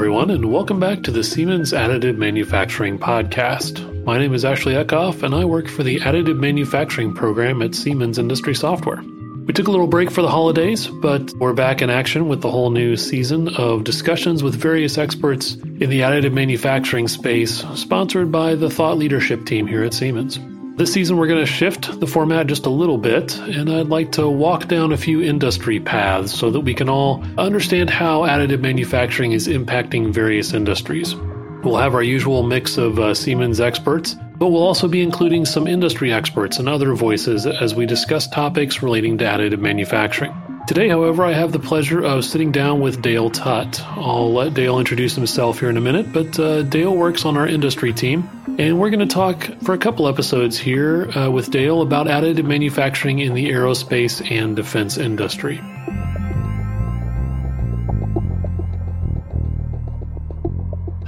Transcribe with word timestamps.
everyone, 0.00 0.30
and 0.30 0.50
welcome 0.50 0.80
back 0.80 1.02
to 1.02 1.10
the 1.10 1.22
Siemens 1.22 1.74
Additive 1.74 2.16
Manufacturing 2.16 2.98
Podcast. 2.98 4.02
My 4.06 4.16
name 4.16 4.32
is 4.32 4.46
Ashley 4.46 4.72
Eckhoff, 4.72 5.22
and 5.22 5.34
I 5.34 5.44
work 5.44 5.68
for 5.68 5.82
the 5.82 6.00
Additive 6.00 6.38
Manufacturing 6.38 7.12
Program 7.12 7.60
at 7.60 7.74
Siemens 7.74 8.16
Industry 8.16 8.54
Software. 8.54 9.02
We 9.44 9.52
took 9.52 9.68
a 9.68 9.70
little 9.70 9.86
break 9.86 10.10
for 10.10 10.22
the 10.22 10.30
holidays, 10.30 10.86
but 10.86 11.30
we're 11.34 11.52
back 11.52 11.82
in 11.82 11.90
action 11.90 12.28
with 12.28 12.40
the 12.40 12.50
whole 12.50 12.70
new 12.70 12.96
season 12.96 13.54
of 13.56 13.84
discussions 13.84 14.42
with 14.42 14.54
various 14.54 14.96
experts 14.96 15.56
in 15.56 15.90
the 15.90 16.00
additive 16.00 16.32
manufacturing 16.32 17.06
space, 17.06 17.62
sponsored 17.74 18.32
by 18.32 18.54
the 18.54 18.70
Thought 18.70 18.96
Leadership 18.96 19.44
Team 19.44 19.66
here 19.66 19.84
at 19.84 19.92
Siemens. 19.92 20.38
This 20.80 20.94
season, 20.94 21.18
we're 21.18 21.26
going 21.26 21.44
to 21.44 21.52
shift 21.52 22.00
the 22.00 22.06
format 22.06 22.46
just 22.46 22.64
a 22.64 22.70
little 22.70 22.96
bit, 22.96 23.36
and 23.36 23.70
I'd 23.70 23.88
like 23.88 24.12
to 24.12 24.26
walk 24.26 24.66
down 24.66 24.92
a 24.92 24.96
few 24.96 25.20
industry 25.20 25.78
paths 25.78 26.32
so 26.32 26.50
that 26.50 26.60
we 26.60 26.72
can 26.72 26.88
all 26.88 27.22
understand 27.36 27.90
how 27.90 28.22
additive 28.22 28.62
manufacturing 28.62 29.32
is 29.32 29.46
impacting 29.46 30.10
various 30.10 30.54
industries. 30.54 31.14
We'll 31.62 31.76
have 31.76 31.94
our 31.94 32.02
usual 32.02 32.42
mix 32.44 32.78
of 32.78 32.98
uh, 32.98 33.12
Siemens 33.12 33.60
experts 33.60 34.16
but 34.38 34.48
we'll 34.48 34.62
also 34.62 34.88
be 34.88 35.02
including 35.02 35.44
some 35.44 35.66
industry 35.66 36.10
experts 36.14 36.58
and 36.58 36.66
other 36.66 36.94
voices 36.94 37.46
as 37.46 37.74
we 37.74 37.84
discuss 37.84 38.26
topics 38.26 38.82
relating 38.82 39.18
to 39.18 39.24
additive 39.26 39.60
manufacturing. 39.60 40.34
Today, 40.70 40.88
however, 40.88 41.24
I 41.24 41.32
have 41.32 41.50
the 41.50 41.58
pleasure 41.58 42.00
of 42.00 42.24
sitting 42.24 42.52
down 42.52 42.78
with 42.78 43.02
Dale 43.02 43.28
Tutt. 43.28 43.82
I'll 43.84 44.32
let 44.32 44.54
Dale 44.54 44.78
introduce 44.78 45.16
himself 45.16 45.58
here 45.58 45.68
in 45.68 45.76
a 45.76 45.80
minute, 45.80 46.12
but 46.12 46.38
uh, 46.38 46.62
Dale 46.62 46.94
works 46.94 47.24
on 47.24 47.36
our 47.36 47.44
industry 47.44 47.92
team, 47.92 48.30
and 48.56 48.78
we're 48.78 48.90
going 48.90 49.00
to 49.00 49.12
talk 49.12 49.50
for 49.64 49.74
a 49.74 49.78
couple 49.78 50.06
episodes 50.06 50.56
here 50.56 51.10
uh, 51.18 51.28
with 51.28 51.50
Dale 51.50 51.82
about 51.82 52.06
additive 52.06 52.44
manufacturing 52.44 53.18
in 53.18 53.34
the 53.34 53.50
aerospace 53.50 54.24
and 54.30 54.54
defense 54.54 54.96
industry. 54.96 55.56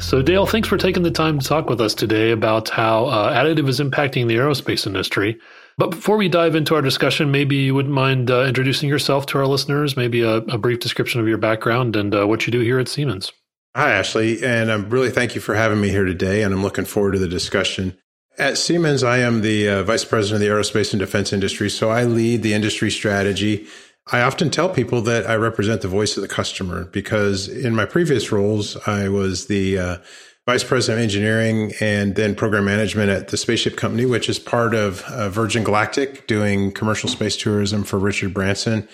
So, 0.01 0.23
Dale, 0.23 0.45
thanks 0.45 0.67
for 0.67 0.77
taking 0.77 1.05
the 1.05 1.13
time 1.13 1.39
to 1.39 1.47
talk 1.47 1.71
with 1.71 1.81
us 1.81 1.95
today 1.95 2.33
about 2.33 2.69
how 2.69 3.05
uh, 3.05 3.33
additive 3.33 3.69
is 3.69 3.79
impacting 3.79 4.27
the 4.27 4.35
aerospace 4.35 4.89
industry. 4.89 5.39
But 5.83 5.91
before 5.91 6.17
we 6.17 6.29
dive 6.29 6.55
into 6.55 6.77
our 6.77 6.81
discussion, 6.81 7.33
maybe 7.33 7.57
you 7.57 7.75
wouldn't 7.75 7.93
mind 7.93 8.31
uh, 8.31 8.45
introducing 8.45 8.89
yourself 8.89 9.27
to 9.27 9.39
our 9.39 9.49
listeners, 9.49 9.97
maybe 9.97 10.23
a, 10.23 10.37
a 10.37 10.57
brief 10.57 10.79
description 10.79 11.21
of 11.21 11.27
your 11.27 11.39
background 11.39 11.97
and 11.97 12.15
uh, 12.15 12.25
what 12.25 12.47
you 12.47 12.53
do 12.53 12.61
here 12.61 12.79
at 12.79 12.87
Siemens. 12.87 13.33
Hi, 13.75 13.91
Ashley, 13.91 14.45
and 14.45 14.71
I'm 14.71 14.89
really 14.91 15.11
thank 15.11 15.35
you 15.35 15.41
for 15.41 15.57
having 15.57 15.81
me 15.81 15.89
here 15.89 16.05
today, 16.05 16.45
and 16.45 16.55
I'm 16.55 16.63
looking 16.63 16.85
forward 16.85 17.15
to 17.15 17.19
the 17.19 17.27
discussion. 17.27 17.99
At 18.39 18.59
Siemens, 18.59 19.03
I 19.03 19.19
am 19.19 19.41
the 19.41 19.69
uh, 19.69 19.83
vice 19.83 20.05
president 20.05 20.41
of 20.41 20.49
the 20.49 20.55
aerospace 20.55 20.93
and 20.93 21.01
defense 21.01 21.33
industry, 21.33 21.69
so 21.69 21.91
I 21.91 22.05
lead 22.05 22.45
the 22.45 22.55
industry 22.55 22.93
strategy 22.93 23.67
I 24.11 24.23
often 24.23 24.51
tell 24.51 24.69
people 24.69 25.01
that 25.03 25.29
I 25.29 25.37
represent 25.37 25.81
the 25.81 25.89
voice 25.89 26.17
of 26.17 26.23
the 26.23 26.29
customer 26.29 26.87
because 26.87 27.49
in 27.49 27.75
my 27.75 27.85
previous 27.85 28.33
roles, 28.33 28.77
I 28.89 29.09
was 29.09 29.47
the 29.47 29.79
uh, 29.79 29.99
vice 30.47 30.65
president 30.65 30.99
of 30.99 31.03
engineering 31.05 31.73
and 31.81 32.15
then 32.17 32.35
program 32.35 32.65
management 32.65 33.11
at 33.11 33.29
the 33.29 33.37
Spaceship 33.37 33.77
Company, 33.77 34.07
which 34.07 34.29
is 34.29 34.39
part 34.39 34.75
of 34.75 35.03
uh, 35.03 35.29
Virgin 35.29 35.63
Galactic, 35.63 36.27
doing 36.27 36.73
commercial 36.73 37.09
space 37.09 37.37
tourism 37.37 37.85
for 37.85 37.99
Richard 37.99 38.35
Branson. 38.35 38.89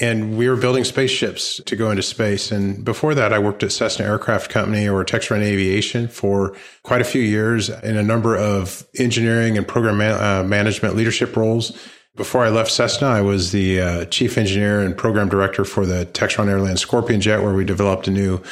And 0.00 0.38
we 0.38 0.48
were 0.48 0.56
building 0.56 0.84
spaceships 0.84 1.60
to 1.66 1.76
go 1.76 1.90
into 1.90 2.02
space. 2.02 2.50
And 2.50 2.82
before 2.82 3.14
that, 3.14 3.34
I 3.34 3.38
worked 3.38 3.62
at 3.62 3.72
Cessna 3.72 4.06
Aircraft 4.06 4.50
Company 4.50 4.88
or 4.88 5.04
Textron 5.04 5.42
Aviation 5.42 6.08
for 6.08 6.56
quite 6.82 7.02
a 7.02 7.04
few 7.04 7.20
years 7.20 7.68
in 7.68 7.98
a 7.98 8.02
number 8.02 8.34
of 8.34 8.86
engineering 8.98 9.58
and 9.58 9.68
program 9.68 10.00
uh, 10.00 10.44
management 10.44 10.96
leadership 10.96 11.36
roles 11.36 11.76
before 12.14 12.44
I 12.44 12.50
left 12.50 12.70
Cessna, 12.70 13.08
I 13.08 13.22
was 13.22 13.52
the 13.52 13.80
uh, 13.80 14.04
chief 14.06 14.36
engineer 14.36 14.82
and 14.82 14.96
program 14.96 15.30
director 15.30 15.64
for 15.64 15.86
the 15.86 16.04
Textron 16.12 16.46
Airland 16.46 16.78
Scorpion 16.78 17.22
jet, 17.22 17.42
where 17.42 17.54
we 17.54 17.64
developed 17.64 18.06
a 18.06 18.10
new 18.10 18.42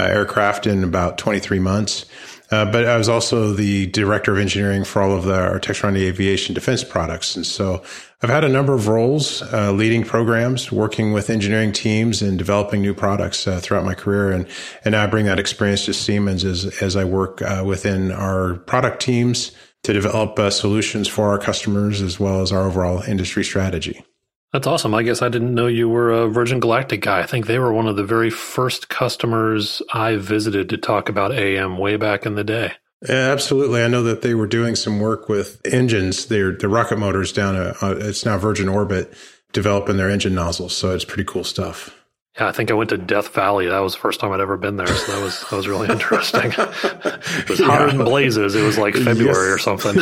aircraft 0.00 0.66
in 0.66 0.84
about 0.84 1.18
23 1.18 1.58
months. 1.58 2.06
Uh, 2.50 2.70
but 2.70 2.84
I 2.86 2.98
was 2.98 3.08
also 3.08 3.52
the 3.54 3.86
director 3.86 4.32
of 4.32 4.38
engineering 4.38 4.84
for 4.84 5.00
all 5.00 5.16
of 5.16 5.24
the, 5.24 5.34
our 5.34 5.58
Textron 5.58 5.96
Aviation 5.96 6.54
defense 6.54 6.84
products. 6.84 7.34
And 7.34 7.46
so 7.46 7.82
I've 8.22 8.28
had 8.28 8.44
a 8.44 8.48
number 8.48 8.74
of 8.74 8.88
roles, 8.88 9.40
uh, 9.54 9.72
leading 9.72 10.04
programs, 10.04 10.70
working 10.70 11.12
with 11.12 11.30
engineering 11.30 11.72
teams 11.72 12.20
and 12.20 12.36
developing 12.36 12.82
new 12.82 12.92
products 12.92 13.46
uh, 13.46 13.58
throughout 13.60 13.86
my 13.86 13.94
career. 13.94 14.32
And, 14.32 14.46
and 14.84 14.94
I 14.94 15.06
bring 15.06 15.24
that 15.26 15.38
experience 15.38 15.86
to 15.86 15.94
Siemens 15.94 16.44
as, 16.44 16.66
as 16.82 16.94
I 16.94 17.04
work 17.04 17.40
uh, 17.40 17.62
within 17.64 18.12
our 18.12 18.56
product 18.56 19.00
teams, 19.00 19.52
to 19.82 19.92
develop 19.92 20.38
uh, 20.38 20.50
solutions 20.50 21.08
for 21.08 21.28
our 21.28 21.38
customers 21.38 22.02
as 22.02 22.20
well 22.20 22.40
as 22.40 22.52
our 22.52 22.68
overall 22.68 23.02
industry 23.02 23.44
strategy. 23.44 24.04
That's 24.52 24.66
awesome. 24.66 24.94
I 24.94 25.02
guess 25.02 25.22
I 25.22 25.30
didn't 25.30 25.54
know 25.54 25.66
you 25.66 25.88
were 25.88 26.10
a 26.10 26.28
Virgin 26.28 26.60
Galactic 26.60 27.00
guy. 27.00 27.20
I 27.20 27.26
think 27.26 27.46
they 27.46 27.58
were 27.58 27.72
one 27.72 27.86
of 27.86 27.96
the 27.96 28.04
very 28.04 28.28
first 28.28 28.90
customers 28.90 29.80
I 29.92 30.16
visited 30.16 30.68
to 30.68 30.76
talk 30.76 31.08
about 31.08 31.32
AM 31.32 31.78
way 31.78 31.96
back 31.96 32.26
in 32.26 32.34
the 32.34 32.44
day. 32.44 32.72
Yeah, 33.08 33.32
absolutely. 33.32 33.82
I 33.82 33.88
know 33.88 34.02
that 34.02 34.22
they 34.22 34.34
were 34.34 34.46
doing 34.46 34.76
some 34.76 35.00
work 35.00 35.28
with 35.28 35.60
engines. 35.64 36.26
They're 36.26 36.52
the 36.52 36.68
rocket 36.68 36.98
motors 36.98 37.32
down. 37.32 37.56
A, 37.56 37.74
uh, 37.82 37.96
it's 37.98 38.24
now 38.24 38.36
Virgin 38.38 38.68
Orbit 38.68 39.12
developing 39.52 39.96
their 39.96 40.10
engine 40.10 40.34
nozzles. 40.34 40.76
So 40.76 40.94
it's 40.94 41.04
pretty 41.04 41.24
cool 41.24 41.44
stuff. 41.44 41.96
Yeah, 42.38 42.48
I 42.48 42.52
think 42.52 42.70
I 42.70 42.74
went 42.74 42.90
to 42.90 42.98
Death 42.98 43.34
Valley. 43.34 43.66
That 43.66 43.80
was 43.80 43.94
the 43.94 44.00
first 44.00 44.20
time 44.20 44.32
I'd 44.32 44.40
ever 44.40 44.56
been 44.56 44.76
there, 44.76 44.86
so 44.86 45.12
that 45.12 45.22
was 45.22 45.40
that 45.50 45.56
was 45.56 45.68
really 45.68 45.90
interesting. 45.90 46.46
it 46.56 47.48
was 47.48 47.58
hotter 47.58 47.88
yeah. 47.88 47.92
than 47.94 48.04
blazes. 48.06 48.54
It 48.54 48.62
was 48.62 48.78
like 48.78 48.94
February 48.94 49.50
yes. 49.50 49.54
or 49.54 49.58
something. 49.58 50.00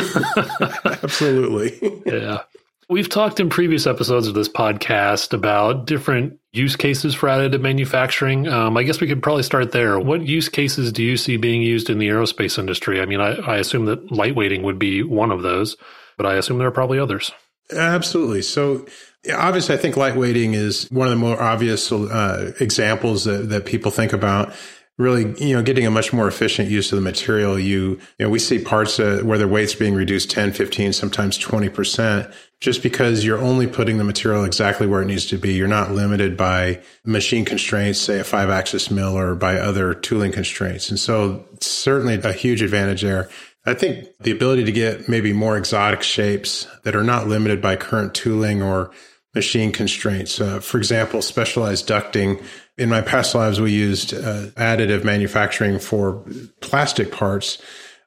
Absolutely. 1.03 2.01
yeah. 2.05 2.43
We've 2.91 3.07
talked 3.07 3.39
in 3.39 3.49
previous 3.49 3.87
episodes 3.87 4.27
of 4.27 4.33
this 4.33 4.49
podcast 4.49 5.31
about 5.31 5.85
different 5.85 6.39
use 6.51 6.75
cases 6.75 7.15
for 7.15 7.29
additive 7.29 7.61
manufacturing. 7.61 8.49
Um, 8.49 8.75
I 8.75 8.83
guess 8.83 8.99
we 8.99 9.07
could 9.07 9.23
probably 9.23 9.43
start 9.43 9.71
there. 9.71 9.97
What 9.97 10.27
use 10.27 10.49
cases 10.49 10.91
do 10.91 11.01
you 11.01 11.15
see 11.15 11.37
being 11.37 11.61
used 11.61 11.89
in 11.89 11.99
the 11.99 12.09
aerospace 12.09 12.59
industry? 12.59 12.99
I 12.99 13.05
mean, 13.05 13.21
I, 13.21 13.35
I 13.35 13.57
assume 13.59 13.85
that 13.85 14.09
lightweighting 14.09 14.63
would 14.63 14.77
be 14.77 15.03
one 15.03 15.31
of 15.31 15.41
those, 15.41 15.77
but 16.17 16.25
I 16.25 16.33
assume 16.33 16.57
there 16.57 16.67
are 16.67 16.71
probably 16.71 16.99
others. 16.99 17.31
Absolutely. 17.71 18.41
So, 18.41 18.85
obviously, 19.33 19.73
I 19.73 19.77
think 19.77 19.95
lightweighting 19.95 20.53
is 20.53 20.91
one 20.91 21.07
of 21.07 21.11
the 21.11 21.17
more 21.17 21.41
obvious 21.41 21.89
uh, 21.93 22.51
examples 22.59 23.23
that, 23.23 23.47
that 23.51 23.65
people 23.65 23.91
think 23.91 24.11
about. 24.11 24.53
Really, 25.01 25.33
you 25.43 25.55
know, 25.55 25.63
getting 25.63 25.87
a 25.87 25.91
much 25.91 26.13
more 26.13 26.27
efficient 26.27 26.69
use 26.69 26.91
of 26.91 26.97
the 26.97 27.01
material. 27.01 27.57
You, 27.57 27.99
you 28.19 28.25
know, 28.25 28.29
we 28.29 28.37
see 28.37 28.59
parts 28.59 28.99
uh, 28.99 29.21
where 29.23 29.39
their 29.39 29.47
weight's 29.47 29.73
being 29.73 29.95
reduced 29.95 30.29
10, 30.29 30.53
15, 30.53 30.93
sometimes 30.93 31.39
20%, 31.39 32.31
just 32.59 32.83
because 32.83 33.25
you're 33.25 33.39
only 33.39 33.65
putting 33.65 33.97
the 33.97 34.03
material 34.03 34.43
exactly 34.43 34.85
where 34.85 35.01
it 35.01 35.07
needs 35.07 35.25
to 35.27 35.37
be. 35.37 35.53
You're 35.53 35.67
not 35.67 35.91
limited 35.91 36.37
by 36.37 36.81
machine 37.03 37.45
constraints, 37.45 37.99
say 37.99 38.19
a 38.19 38.23
five 38.23 38.51
axis 38.51 38.91
mill 38.91 39.17
or 39.17 39.33
by 39.33 39.57
other 39.57 39.95
tooling 39.95 40.31
constraints. 40.31 40.89
And 40.89 40.99
so 40.99 41.45
certainly 41.59 42.15
a 42.15 42.31
huge 42.31 42.61
advantage 42.61 43.01
there. 43.01 43.27
I 43.65 43.73
think 43.73 44.07
the 44.19 44.31
ability 44.31 44.65
to 44.65 44.71
get 44.71 45.09
maybe 45.09 45.33
more 45.33 45.57
exotic 45.57 46.03
shapes 46.03 46.67
that 46.83 46.95
are 46.95 47.03
not 47.03 47.27
limited 47.27 47.61
by 47.61 47.75
current 47.75 48.13
tooling 48.13 48.61
or 48.61 48.91
machine 49.33 49.71
constraints. 49.71 50.41
Uh, 50.41 50.59
for 50.59 50.77
example, 50.77 51.21
specialized 51.21 51.87
ducting. 51.87 52.43
In 52.77 52.89
my 52.89 53.01
past 53.01 53.35
lives, 53.35 53.59
we 53.59 53.71
used 53.71 54.13
uh, 54.13 54.47
additive 54.55 55.03
manufacturing 55.03 55.77
for 55.77 56.25
plastic 56.61 57.11
parts, 57.11 57.61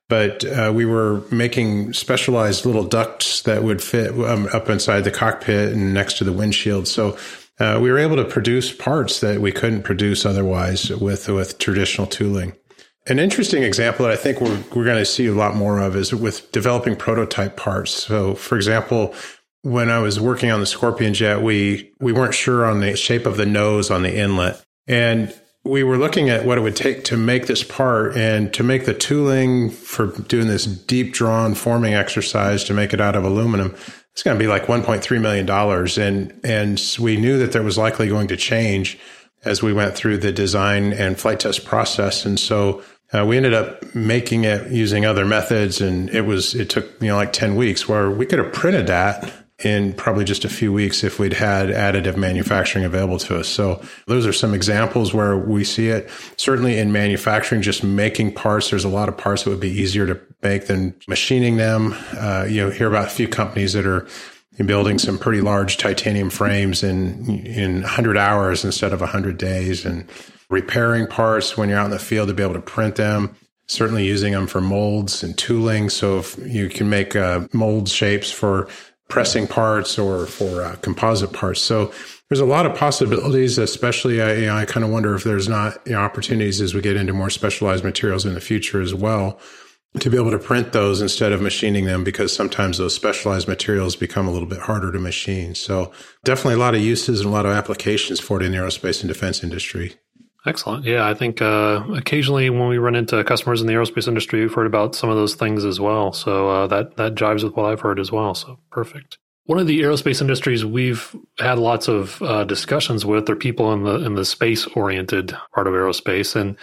but 0.09 0.45
uh, 0.45 0.73
we 0.75 0.85
were 0.85 1.23
making 1.31 1.93
specialized 1.93 2.65
little 2.65 2.85
ducts 2.85 3.43
that 3.43 3.63
would 3.63 3.83
fit 3.83 4.13
um, 4.13 4.49
up 4.53 4.69
inside 4.69 5.03
the 5.03 5.11
cockpit 5.11 5.73
and 5.73 5.95
next 5.95 6.19
to 6.19 6.25
the 6.25 6.33
windshield. 6.33 6.89
So 6.89 7.17
uh, 7.61 7.79
we 7.81 7.91
were 7.91 7.99
able 7.99 8.17
to 8.17 8.25
produce 8.25 8.73
parts 8.73 9.21
that 9.21 9.41
we 9.41 9.53
couldn't 9.53 9.83
produce 9.83 10.27
otherwise 10.27 10.91
with 10.91 11.29
with 11.29 11.59
traditional 11.59 12.07
tooling. 12.07 12.55
An 13.07 13.19
interesting 13.19 13.63
example 13.63 14.07
that 14.07 14.13
I 14.13 14.17
think 14.17 14.41
we're, 14.41 14.59
we're 14.75 14.85
going 14.85 14.99
to 14.99 15.05
see 15.05 15.27
a 15.27 15.35
lot 15.35 15.55
more 15.55 15.79
of 15.79 15.95
is 15.95 16.15
with 16.15 16.51
developing 16.53 16.97
prototype 16.97 17.55
parts. 17.55 17.91
So, 17.91 18.35
for 18.35 18.57
example, 18.57 19.15
when 19.65 19.89
I 19.89 19.99
was 19.99 20.21
working 20.21 20.51
on 20.51 20.61
the 20.61 20.67
Scorpion 20.67 21.15
jet, 21.15 21.41
we, 21.41 21.91
we 21.99 22.13
weren't 22.13 22.35
sure 22.35 22.67
on 22.67 22.81
the 22.81 22.97
shape 22.97 23.25
of 23.25 23.39
the 23.39 23.47
nose 23.47 23.91
on 23.91 24.03
the 24.03 24.15
inlet. 24.15 24.63
And 24.87 25.35
we 25.65 25.83
were 25.83 25.97
looking 25.97 26.29
at 26.29 26.45
what 26.45 26.59
it 26.59 26.61
would 26.61 26.77
take 26.77 27.05
to 27.05 27.17
make 27.17 27.47
this 27.47 27.65
part 27.65 28.15
and 28.15 28.53
to 28.53 28.63
make 28.63 28.85
the 28.85 28.93
tooling 28.93 29.71
for 29.71 30.09
doing 30.09 30.49
this 30.49 30.67
deep 30.67 31.15
drawn 31.15 31.55
forming 31.55 31.95
exercise 31.95 32.63
to 32.65 32.75
make 32.75 32.93
it 32.93 33.01
out 33.01 33.17
of 33.17 33.25
aluminum. 33.25 33.75
It's 34.13 34.23
going 34.23 34.39
to 34.39 34.43
be 34.43 34.49
like 34.49 34.65
$1.3 34.65 35.21
million. 35.23 35.49
And, 35.99 36.41
and 36.45 36.97
we 37.01 37.17
knew 37.17 37.39
that 37.39 37.53
there 37.53 37.63
was 37.63 37.79
likely 37.79 38.09
going 38.09 38.29
to 38.29 38.37
change 38.37 38.99
as 39.47 39.63
we 39.63 39.73
went 39.73 39.95
through 39.95 40.19
the 40.19 40.31
design 40.31 40.93
and 40.93 41.19
flight 41.19 41.41
test 41.41 41.65
process. 41.65 42.27
And 42.27 42.39
so 42.39 42.85
uh, 43.15 43.25
we 43.25 43.39
ended 43.39 43.55
up 43.55 43.95
making 43.95 44.45
it 44.45 44.71
using 44.71 45.07
other 45.07 45.25
methods, 45.25 45.81
and 45.81 46.11
it 46.11 46.23
was 46.23 46.55
it 46.55 46.69
took 46.69 47.01
you 47.01 47.09
know 47.09 47.17
like 47.17 47.33
ten 47.33 47.55
weeks. 47.55 47.87
Where 47.87 48.11
we 48.11 48.27
could 48.27 48.41
have 48.41 48.53
printed 48.53 48.89
that 48.89 49.44
in 49.65 49.93
probably 49.95 50.25
just 50.25 50.45
a 50.45 50.49
few 50.49 50.73
weeks 50.73 51.03
if 51.05 51.19
we'd 51.19 51.33
had 51.33 51.69
additive 51.69 52.17
manufacturing 52.17 52.85
available 52.85 53.19
to 53.19 53.39
us. 53.39 53.49
So 53.49 53.83
those 54.07 54.27
are 54.27 54.33
some 54.33 54.55
examples 54.55 55.15
where 55.15 55.37
we 55.37 55.65
see 55.65 55.89
it. 55.89 56.11
Certainly 56.37 56.79
in 56.79 56.93
manufacturing, 56.93 57.63
just 57.63 57.83
making 57.83 58.35
parts, 58.35 58.71
there's 58.71 58.85
a 58.85 58.89
lot 58.89 59.09
of 59.09 59.17
parts 59.17 59.45
that 59.45 59.51
would 59.51 59.61
be 59.61 59.71
easier 59.71 60.07
to 60.07 60.21
make 60.43 60.67
than 60.67 60.95
machining 61.09 61.57
them. 61.57 61.95
Uh, 62.17 62.47
you 62.49 62.63
know, 62.63 62.71
hear 62.71 62.89
about 62.89 63.07
a 63.07 63.11
few 63.11 63.29
companies 63.29 63.73
that 63.73 63.87
are 63.87 64.07
building 64.65 64.99
some 64.99 65.19
pretty 65.19 65.41
large 65.41 65.79
titanium 65.79 66.31
frames 66.31 66.85
in 66.85 67.45
in 67.45 67.83
100 67.83 68.17
hours 68.17 68.65
instead 68.65 68.93
of 68.93 69.01
100 69.01 69.37
days 69.37 69.85
and 69.85 70.09
repairing 70.49 71.07
parts 71.07 71.57
when 71.57 71.69
you're 71.69 71.79
out 71.79 71.87
in 71.87 71.91
the 71.91 71.99
field 71.99 72.29
to 72.29 72.35
be 72.35 72.43
able 72.43 72.55
to 72.55 72.61
print 72.61 72.97
them. 72.97 73.35
Certainly 73.67 74.05
using 74.05 74.33
them 74.33 74.47
for 74.47 74.61
molds 74.61 75.23
and 75.23 75.37
tooling. 75.39 75.89
So 75.89 76.19
if 76.19 76.39
you 76.39 76.69
can 76.69 76.91
make 76.91 77.17
uh, 77.17 77.49
mold 77.53 77.89
shapes 77.89 78.31
for 78.31 78.69
pressing 79.09 79.47
parts 79.47 79.99
or 79.99 80.27
for 80.27 80.63
uh, 80.63 80.77
composite 80.77 81.33
parts. 81.33 81.61
So 81.61 81.93
there's 82.29 82.41
a 82.41 82.47
lot 82.47 82.67
of 82.67 82.75
possibilities, 82.75 83.59
especially 83.59 84.21
I, 84.23 84.35
you 84.35 84.47
know, 84.47 84.57
I 84.57 84.65
kind 84.65 84.85
of 84.85 84.91
wonder 84.91 85.15
if 85.15 85.25
there's 85.25 85.49
not 85.49 85.79
you 85.87 85.93
know, 85.93 86.01
opportunities 86.01 86.61
as 86.61 86.75
we 86.75 86.81
get 86.81 86.97
into 86.97 87.13
more 87.13 87.31
specialized 87.31 87.85
materials 87.85 88.25
in 88.25 88.35
the 88.35 88.41
future 88.41 88.81
as 88.81 88.95
well 88.95 89.39
to 90.01 90.11
be 90.11 90.17
able 90.17 90.31
to 90.31 90.39
print 90.39 90.73
those 90.73 91.01
instead 91.01 91.33
of 91.33 91.41
machining 91.41 91.85
them 91.85 92.03
because 92.03 92.35
sometimes 92.35 92.79
those 92.79 92.95
specialized 92.95 93.47
materials 93.47 93.95
become 93.95 94.27
a 94.27 94.31
little 94.31 94.49
bit 94.49 94.59
harder 94.59 94.91
to 94.91 94.99
machine. 94.99 95.55
So 95.55 95.93
definitely 96.25 96.55
a 96.55 96.59
lot 96.59 96.75
of 96.75 96.81
uses 96.81 97.21
and 97.21 97.29
a 97.29 97.33
lot 97.33 97.47
of 97.47 97.53
applications 97.53 98.19
for 98.19 98.41
it 98.41 98.45
in 98.45 98.53
the 98.53 98.59
aerospace 98.59 99.03
and 99.03 99.09
defense 99.09 99.45
industry. 99.45 99.95
Excellent. 100.47 100.85
Yeah, 100.85 101.07
I 101.09 101.15
think 101.15 101.41
uh, 101.41 101.83
occasionally 101.95 102.51
when 102.51 102.69
we 102.69 102.77
run 102.77 102.95
into 102.95 103.23
customers 103.25 103.63
in 103.63 103.67
the 103.67 103.73
aerospace 103.73 104.07
industry, 104.07 104.43
we've 104.43 104.53
heard 104.53 104.67
about 104.67 104.95
some 104.95 105.09
of 105.09 105.17
those 105.17 105.35
things 105.35 105.65
as 105.65 105.81
well. 105.81 106.13
So 106.13 106.51
uh, 106.51 106.67
that 106.67 106.97
that 106.97 107.15
jives 107.15 107.43
with 107.43 107.55
what 107.57 107.67
I've 107.67 107.81
heard 107.81 107.99
as 107.99 108.13
well. 108.13 108.35
So 108.35 108.59
perfect. 108.71 109.19
One 109.47 109.59
of 109.59 109.67
the 109.67 109.81
aerospace 109.81 110.21
industries 110.21 110.65
we've 110.65 111.15
had 111.39 111.59
lots 111.59 111.89
of 111.89 112.21
uh, 112.23 112.45
discussions 112.45 113.05
with 113.07 113.29
are 113.31 113.37
people 113.37 113.73
in 113.73 113.85
the 113.85 114.05
in 114.05 114.15
the 114.15 114.25
space 114.25 114.67
oriented 114.69 115.35
part 115.55 115.67
of 115.67 115.73
aerospace, 115.73 116.37
and 116.37 116.57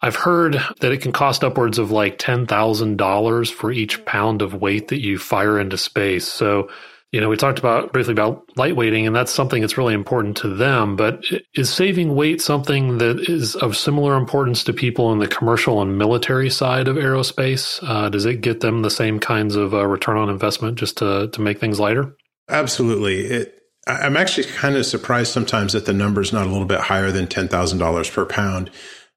I've 0.00 0.16
heard 0.16 0.54
that 0.80 0.92
it 0.92 1.02
can 1.02 1.12
cost 1.12 1.44
upwards 1.44 1.78
of 1.78 1.90
like 1.90 2.18
ten 2.18 2.46
thousand 2.46 2.96
dollars 2.96 3.50
for 3.50 3.70
each 3.70 4.02
pound 4.06 4.40
of 4.40 4.54
weight 4.54 4.88
that 4.88 5.02
you 5.02 5.18
fire 5.18 5.60
into 5.60 5.76
space. 5.76 6.26
So 6.26 6.70
you 7.12 7.20
know, 7.20 7.28
we 7.28 7.36
talked 7.36 7.58
about 7.58 7.92
briefly 7.92 8.12
about 8.12 8.46
lightweighting, 8.56 9.04
and 9.04 9.16
that's 9.16 9.32
something 9.32 9.60
that's 9.60 9.76
really 9.76 9.94
important 9.94 10.36
to 10.38 10.48
them. 10.48 10.94
But 10.94 11.24
is 11.54 11.72
saving 11.72 12.14
weight 12.14 12.40
something 12.40 12.98
that 12.98 13.28
is 13.28 13.56
of 13.56 13.76
similar 13.76 14.16
importance 14.16 14.62
to 14.64 14.72
people 14.72 15.12
in 15.12 15.18
the 15.18 15.26
commercial 15.26 15.82
and 15.82 15.98
military 15.98 16.50
side 16.50 16.86
of 16.86 16.96
aerospace? 16.96 17.82
Uh, 17.82 18.08
does 18.10 18.26
it 18.26 18.42
get 18.42 18.60
them 18.60 18.82
the 18.82 18.90
same 18.90 19.18
kinds 19.18 19.56
of 19.56 19.74
uh, 19.74 19.86
return 19.86 20.16
on 20.16 20.30
investment 20.30 20.78
just 20.78 20.98
to 20.98 21.28
to 21.28 21.40
make 21.40 21.58
things 21.58 21.80
lighter? 21.80 22.16
Absolutely. 22.48 23.26
It, 23.26 23.56
I'm 23.88 24.16
actually 24.16 24.44
kind 24.44 24.76
of 24.76 24.86
surprised 24.86 25.32
sometimes 25.32 25.72
that 25.72 25.86
the 25.86 25.92
number 25.92 26.20
is 26.20 26.32
not 26.32 26.46
a 26.46 26.50
little 26.50 26.66
bit 26.66 26.80
higher 26.80 27.10
than 27.10 27.26
ten 27.26 27.48
thousand 27.48 27.78
dollars 27.78 28.08
per 28.08 28.24
pound. 28.24 28.70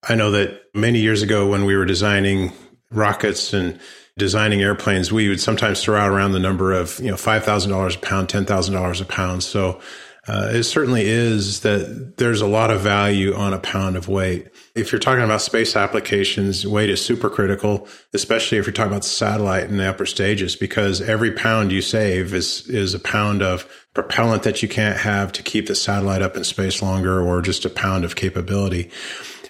I 0.10 0.16
know 0.16 0.32
that 0.32 0.64
many 0.74 1.00
years 1.00 1.22
ago 1.22 1.48
when 1.48 1.66
we 1.66 1.76
were 1.76 1.86
designing 1.86 2.54
rockets 2.92 3.54
and 3.54 3.80
designing 4.18 4.62
airplanes, 4.62 5.12
we 5.12 5.30
would 5.30 5.40
sometimes 5.40 5.84
throw 5.84 6.00
out 6.00 6.12
around 6.12 6.34
the 6.34 6.40
number 6.40 6.72
of, 6.74 7.00
you 7.00 7.10
know, 7.10 7.16
$5,000 7.16 7.96
a 7.96 8.00
pound, 8.00 8.28
$10,000 8.28 9.02
a 9.02 9.06
pound. 9.06 9.44
So 9.44 9.80
uh, 10.26 10.52
it 10.54 10.64
certainly 10.64 11.06
is 11.06 11.62
that 11.62 12.16
there's 12.18 12.40
a 12.40 12.48
lot 12.48 12.72
of 12.72 12.80
value 12.80 13.34
on 13.34 13.54
a 13.54 13.60
pound 13.60 13.98
of 13.98 14.08
weight. 14.08 14.48
If 14.74 14.92
you're 14.92 15.00
talking 15.00 15.24
about 15.24 15.42
space 15.42 15.76
applications, 15.76 16.66
weight 16.66 16.90
is 16.90 17.04
super 17.04 17.30
critical, 17.30 17.88
especially 18.14 18.58
if 18.58 18.66
you're 18.66 18.74
talking 18.74 18.94
about 18.94 19.04
satellite 19.04 19.66
in 19.66 19.78
the 19.78 19.90
upper 19.90 20.06
stages, 20.06 20.56
because 20.56 21.02
every 21.02 21.32
pound 21.32 21.74
you 21.74 21.82
save 21.82 22.34
is, 22.34 22.70
is 22.70 22.94
a 22.94 23.00
pound 23.00 23.42
of 23.42 23.70
propellant 23.94 24.44
that 24.44 24.62
you 24.62 24.70
can't 24.70 24.98
have 24.98 25.34
to 25.34 25.44
keep 25.44 25.68
the 25.68 25.76
satellite 25.76 26.22
up 26.22 26.38
in 26.38 26.46
space 26.46 26.82
longer 26.82 27.22
or 27.22 27.42
just 27.42 27.66
a 27.66 27.70
pound 27.70 28.06
of 28.06 28.16
capability. 28.16 28.90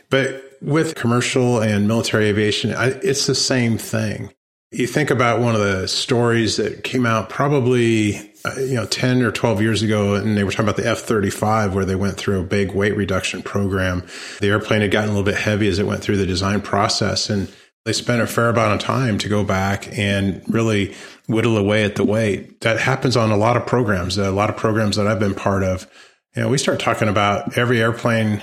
But 0.10 0.42
with 0.60 0.96
commercial 0.96 1.62
and 1.62 1.88
military 1.88 2.30
aviation, 2.30 2.74
it's 2.76 3.28
the 3.28 3.36
same 3.36 3.78
thing 3.78 4.32
you 4.74 4.88
think 4.88 5.12
about 5.12 5.40
one 5.40 5.54
of 5.54 5.62
the 5.62 5.88
stories 5.88 6.58
that 6.58 6.84
came 6.84 7.06
out 7.06 7.30
probably 7.30 8.18
uh, 8.44 8.56
you 8.60 8.74
know 8.74 8.86
10 8.86 9.22
or 9.22 9.32
12 9.32 9.62
years 9.62 9.84
ago 9.84 10.16
and 10.16 10.36
they 10.36 10.44
were 10.44 10.52
talking 10.52 10.66
about 10.66 10.78
the 10.78 10.84
F35 10.84 11.74
where 11.74 11.86
they 11.86 11.96
went 11.96 12.18
through 12.18 12.42
a 12.42 12.44
big 12.44 12.74
weight 12.74 12.98
reduction 12.98 13.42
program. 13.44 14.06
The 14.42 14.48
airplane 14.48 14.82
had 14.82 14.92
gotten 14.92 15.10
a 15.10 15.14
little 15.14 15.26
bit 15.26 15.40
heavy 15.40 15.68
as 15.68 15.80
it 15.80 15.86
went 15.86 16.02
through 16.02 16.18
the 16.18 16.26
design 16.26 16.62
process 16.62 17.30
and 17.30 17.52
they 17.86 17.94
spent 17.94 18.22
a 18.22 18.28
fair 18.28 18.50
amount 18.50 18.74
of 18.74 18.80
time 18.80 19.18
to 19.20 19.30
go 19.30 19.44
back 19.44 19.98
and 19.98 20.42
really 20.48 20.96
whittle 21.28 21.58
away 21.58 21.84
at 21.84 21.96
the 21.96 22.06
weight. 22.06 22.62
That 22.62 22.80
happens 22.80 23.16
on 23.16 23.30
a 23.30 23.38
lot 23.38 23.58
of 23.58 23.68
programs 23.68 24.18
a 24.18 24.32
lot 24.32 24.50
of 24.50 24.58
programs 24.58 24.96
that 24.96 25.08
I've 25.08 25.20
been 25.20 25.36
part 25.36 25.64
of. 25.64 25.88
You 26.36 26.42
know 26.42 26.50
we 26.50 26.58
start 26.58 26.80
talking 26.80 27.10
about 27.10 27.58
every 27.58 27.80
airplane 27.80 28.42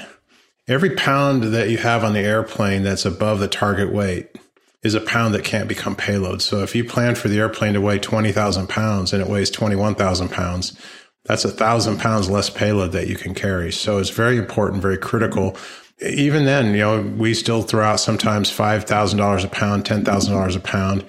every 0.69 0.95
pound 0.95 1.43
that 1.43 1.71
you 1.71 1.79
have 1.79 2.05
on 2.05 2.13
the 2.13 2.21
airplane 2.21 2.85
that's 2.85 3.05
above 3.05 3.41
the 3.41 3.49
target 3.49 3.93
weight 3.93 4.29
is 4.83 4.95
a 4.95 5.01
pound 5.01 5.35
that 5.35 5.45
can't 5.45 5.69
become 5.69 5.95
payload. 5.95 6.41
So 6.41 6.63
if 6.63 6.75
you 6.75 6.85
plan 6.85 7.15
for 7.15 7.29
the 7.29 7.39
airplane 7.39 7.75
to 7.75 7.81
weigh 7.81 7.99
20,000 7.99 8.69
pounds 8.69 9.13
and 9.13 9.23
it 9.23 9.29
weighs 9.29 9.51
21,000 9.51 10.31
pounds, 10.31 10.73
that's 11.25 11.45
a 11.45 11.51
thousand 11.51 11.99
pounds 11.99 12.31
less 12.31 12.49
payload 12.49 12.93
that 12.93 13.09
you 13.09 13.17
can 13.17 13.35
carry. 13.35 13.73
So 13.73 13.99
it's 13.99 14.11
very 14.11 14.39
important, 14.39 14.81
very 14.81 14.97
critical. 14.97 15.57
Even 16.01 16.47
then, 16.47 16.73
you 16.73 16.81
know, 16.81 17.03
we 17.03 17.35
still 17.35 17.63
throw 17.63 17.85
out 17.85 18.01
sometimes 18.01 18.51
$5,000 18.51 19.45
a 19.45 19.49
pound, 19.49 19.85
$10,000 19.85 20.57
a 20.57 20.61
pound. 20.61 21.05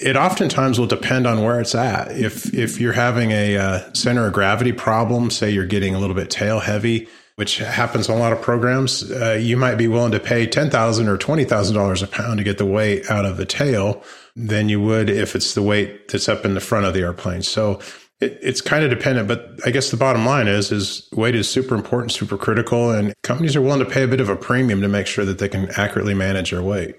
It 0.00 0.16
oftentimes 0.16 0.80
will 0.80 0.88
depend 0.88 1.28
on 1.28 1.44
where 1.44 1.60
it's 1.60 1.76
at. 1.76 2.10
If, 2.10 2.52
if 2.52 2.80
you're 2.80 2.92
having 2.92 3.30
a 3.30 3.56
uh, 3.56 3.92
center 3.92 4.26
of 4.26 4.32
gravity 4.32 4.72
problem, 4.72 5.30
say 5.30 5.50
you're 5.50 5.64
getting 5.64 5.94
a 5.94 6.00
little 6.00 6.16
bit 6.16 6.28
tail 6.28 6.58
heavy, 6.58 7.08
which 7.36 7.58
happens 7.58 8.08
on 8.08 8.16
a 8.16 8.20
lot 8.20 8.32
of 8.32 8.40
programs, 8.42 9.10
uh, 9.10 9.38
you 9.40 9.56
might 9.56 9.76
be 9.76 9.88
willing 9.88 10.12
to 10.12 10.20
pay 10.20 10.46
ten 10.46 10.70
thousand 10.70 11.08
or 11.08 11.16
twenty 11.16 11.44
thousand 11.44 11.74
dollars 11.76 12.02
a 12.02 12.06
pound 12.06 12.38
to 12.38 12.44
get 12.44 12.58
the 12.58 12.66
weight 12.66 13.10
out 13.10 13.24
of 13.24 13.36
the 13.36 13.46
tail 13.46 14.02
than 14.36 14.68
you 14.68 14.80
would 14.80 15.10
if 15.10 15.34
it's 15.34 15.54
the 15.54 15.62
weight 15.62 16.08
that's 16.08 16.28
up 16.28 16.44
in 16.44 16.54
the 16.54 16.60
front 16.60 16.86
of 16.86 16.94
the 16.94 17.00
airplane. 17.00 17.42
So 17.42 17.80
it, 18.20 18.38
it's 18.42 18.60
kind 18.60 18.84
of 18.84 18.90
dependent, 18.90 19.28
but 19.28 19.58
I 19.66 19.70
guess 19.70 19.90
the 19.90 19.96
bottom 19.96 20.24
line 20.24 20.48
is 20.48 20.70
is 20.72 21.08
weight 21.12 21.34
is 21.34 21.48
super 21.48 21.74
important, 21.74 22.12
super 22.12 22.36
critical, 22.36 22.90
and 22.90 23.12
companies 23.22 23.56
are 23.56 23.62
willing 23.62 23.84
to 23.84 23.90
pay 23.90 24.04
a 24.04 24.08
bit 24.08 24.20
of 24.20 24.28
a 24.28 24.36
premium 24.36 24.80
to 24.80 24.88
make 24.88 25.06
sure 25.06 25.24
that 25.24 25.38
they 25.38 25.48
can 25.48 25.70
accurately 25.76 26.14
manage 26.14 26.50
their 26.50 26.62
weight. 26.62 26.96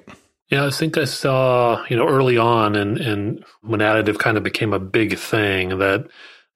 Yeah, 0.49 0.67
I 0.67 0.69
think 0.69 0.97
I 0.97 1.05
saw, 1.05 1.83
you 1.89 1.95
know, 1.95 2.07
early 2.07 2.37
on 2.37 2.75
and 2.75 2.97
and 2.97 3.45
when 3.61 3.79
additive 3.79 4.19
kind 4.19 4.37
of 4.37 4.43
became 4.43 4.73
a 4.73 4.79
big 4.79 5.17
thing 5.17 5.79
that 5.79 6.07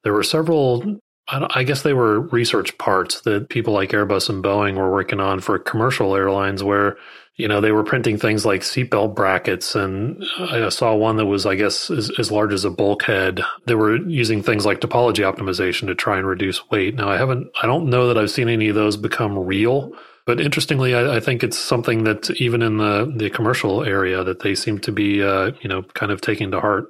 there 0.04 0.14
were 0.14 0.24
several 0.24 1.00
I 1.30 1.64
guess 1.64 1.82
they 1.82 1.94
were 1.94 2.22
research 2.22 2.78
parts 2.78 3.22
that 3.22 3.50
people 3.50 3.74
like 3.74 3.90
Airbus 3.90 4.30
and 4.30 4.44
Boeing 4.44 4.76
were 4.76 4.92
working 4.92 5.20
on 5.20 5.42
for 5.42 5.60
commercial 5.60 6.16
airlines 6.16 6.64
where, 6.64 6.98
you 7.36 7.50
know, 7.50 7.60
they 7.60 7.74
were 7.74 7.84
printing 7.84 8.18
things 8.18 8.46
like 8.46 8.62
seatbelt 8.62 9.14
brackets. 9.14 9.76
And 9.76 10.24
I 10.40 10.70
saw 10.70 10.96
one 10.96 11.18
that 11.18 11.26
was, 11.26 11.46
I 11.46 11.56
guess, 11.56 11.92
as, 11.92 12.12
as, 12.18 12.32
large 12.32 12.54
as 12.54 12.64
a 12.64 12.70
bulkhead. 12.70 13.42
They 13.66 13.76
were 13.76 13.98
using 13.98 14.42
things 14.42 14.66
like 14.66 14.80
topology 14.80 15.30
optimization 15.30 15.88
to 15.88 15.96
try 15.96 16.18
and 16.18 16.26
reduce 16.26 16.70
weight. 16.72 16.96
Now, 16.96 17.10
I 17.10 17.18
haven't, 17.18 17.50
I 17.62 17.66
don't 17.66 17.90
know 17.90 18.08
that 18.08 18.18
I've 18.18 18.32
seen 18.32 18.48
any 18.48 18.70
of 18.70 18.76
those 18.76 18.96
become 18.96 19.38
real. 19.38 19.92
But 20.26 20.40
interestingly, 20.40 20.96
I, 20.96 21.18
I 21.18 21.20
think 21.20 21.44
it's 21.44 21.60
something 21.60 22.06
that 22.06 22.30
even 22.32 22.62
in 22.62 22.78
the, 22.78 23.12
the 23.14 23.30
commercial 23.30 23.84
area 23.84 24.24
that 24.24 24.42
they 24.42 24.56
seem 24.56 24.80
to 24.80 24.92
be, 24.94 25.22
uh, 25.24 25.52
you 25.62 25.68
know, 25.68 25.84
kind 25.84 26.12
of 26.12 26.22
taking 26.22 26.52
to 26.52 26.60
heart 26.62 26.90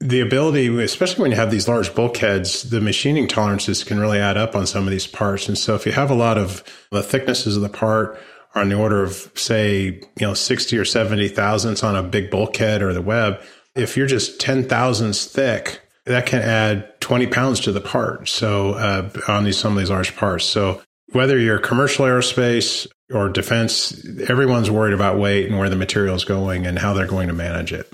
the 0.00 0.20
ability, 0.20 0.82
especially 0.82 1.22
when 1.22 1.30
you 1.30 1.36
have 1.36 1.50
these 1.50 1.68
large 1.68 1.94
bulkheads, 1.94 2.70
the 2.70 2.80
machining 2.80 3.28
tolerances 3.28 3.84
can 3.84 4.00
really 4.00 4.18
add 4.18 4.38
up 4.38 4.56
on 4.56 4.66
some 4.66 4.84
of 4.84 4.90
these 4.90 5.06
parts. 5.06 5.46
And 5.46 5.58
so 5.58 5.74
if 5.74 5.84
you 5.84 5.92
have 5.92 6.10
a 6.10 6.14
lot 6.14 6.38
of 6.38 6.64
the 6.90 7.02
thicknesses 7.02 7.56
of 7.56 7.62
the 7.62 7.68
part 7.68 8.18
are 8.54 8.62
on 8.62 8.70
the 8.70 8.76
order 8.76 9.02
of 9.02 9.30
say, 9.34 9.82
you 9.82 10.02
know, 10.20 10.34
60 10.34 10.76
or 10.78 10.86
70 10.86 11.28
thousandths 11.28 11.84
on 11.84 11.96
a 11.96 12.02
big 12.02 12.30
bulkhead 12.30 12.80
or 12.80 12.94
the 12.94 13.02
web, 13.02 13.40
if 13.76 13.96
you're 13.96 14.06
just 14.06 14.40
10 14.40 14.64
thousandths 14.64 15.26
thick, 15.26 15.82
that 16.06 16.24
can 16.24 16.40
add 16.40 16.98
20 17.00 17.26
pounds 17.26 17.60
to 17.60 17.72
the 17.72 17.80
part. 17.80 18.26
So, 18.26 18.72
uh, 18.72 19.10
on 19.28 19.44
these, 19.44 19.58
some 19.58 19.72
of 19.72 19.78
these 19.78 19.90
large 19.90 20.16
parts. 20.16 20.46
So 20.46 20.82
whether 21.12 21.38
you're 21.38 21.58
commercial 21.58 22.06
aerospace 22.06 22.86
or 23.12 23.28
defense, 23.28 24.02
everyone's 24.28 24.70
worried 24.70 24.94
about 24.94 25.18
weight 25.18 25.46
and 25.46 25.58
where 25.58 25.68
the 25.68 25.76
material 25.76 26.14
is 26.14 26.24
going 26.24 26.66
and 26.66 26.78
how 26.78 26.94
they're 26.94 27.06
going 27.06 27.28
to 27.28 27.34
manage 27.34 27.72
it. 27.72 27.92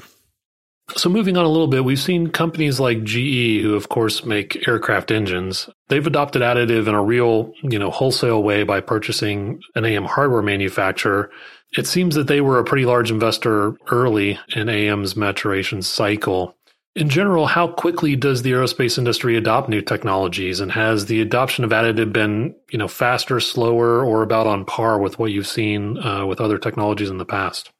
So 0.95 1.11
moving 1.11 1.37
on 1.37 1.45
a 1.45 1.49
little 1.49 1.67
bit, 1.67 1.85
we've 1.85 1.99
seen 1.99 2.29
companies 2.29 2.79
like 2.79 3.03
GE, 3.03 3.61
who 3.61 3.75
of 3.75 3.89
course 3.89 4.25
make 4.25 4.67
aircraft 4.69 5.11
engines. 5.11 5.69
They've 5.89 6.07
adopted 6.07 6.43
additive 6.43 6.87
in 6.87 6.95
a 6.95 7.03
real, 7.03 7.53
you 7.63 7.79
know, 7.79 7.91
wholesale 7.91 8.43
way 8.43 8.63
by 8.63 8.81
purchasing 8.81 9.61
an 9.75 9.85
AM 9.85 10.05
hardware 10.05 10.43
manufacturer. 10.43 11.31
It 11.77 11.87
seems 11.87 12.15
that 12.15 12.29
they 12.29 12.41
were 12.41 12.59
a 12.59 12.65
pretty 12.65 12.87
large 12.87 13.11
investor 13.11 13.77
early 13.91 14.39
in 14.55 14.69
AM's 14.69 15.17
maturation 15.17 15.83
cycle. 15.83 16.57
In 16.95 17.11
general, 17.11 17.47
how 17.47 17.69
quickly 17.69 18.17
does 18.17 18.41
the 18.41 18.53
aerospace 18.53 18.97
industry 18.97 19.37
adopt 19.37 19.69
new 19.69 19.83
technologies, 19.83 20.61
and 20.61 20.73
has 20.73 21.07
the 21.07 21.21
adoption 21.21 21.63
of 21.63 21.71
additive 21.71 22.11
been, 22.11 22.55
you 22.71 22.79
know, 22.79 22.89
faster, 22.89 23.39
slower, 23.39 24.03
or 24.03 24.23
about 24.23 24.47
on 24.47 24.65
par 24.65 24.99
with 24.99 25.19
what 25.19 25.31
you've 25.31 25.47
seen 25.47 25.99
uh, 25.99 26.25
with 26.25 26.41
other 26.41 26.57
technologies 26.57 27.11
in 27.11 27.19
the 27.19 27.27
past? 27.27 27.71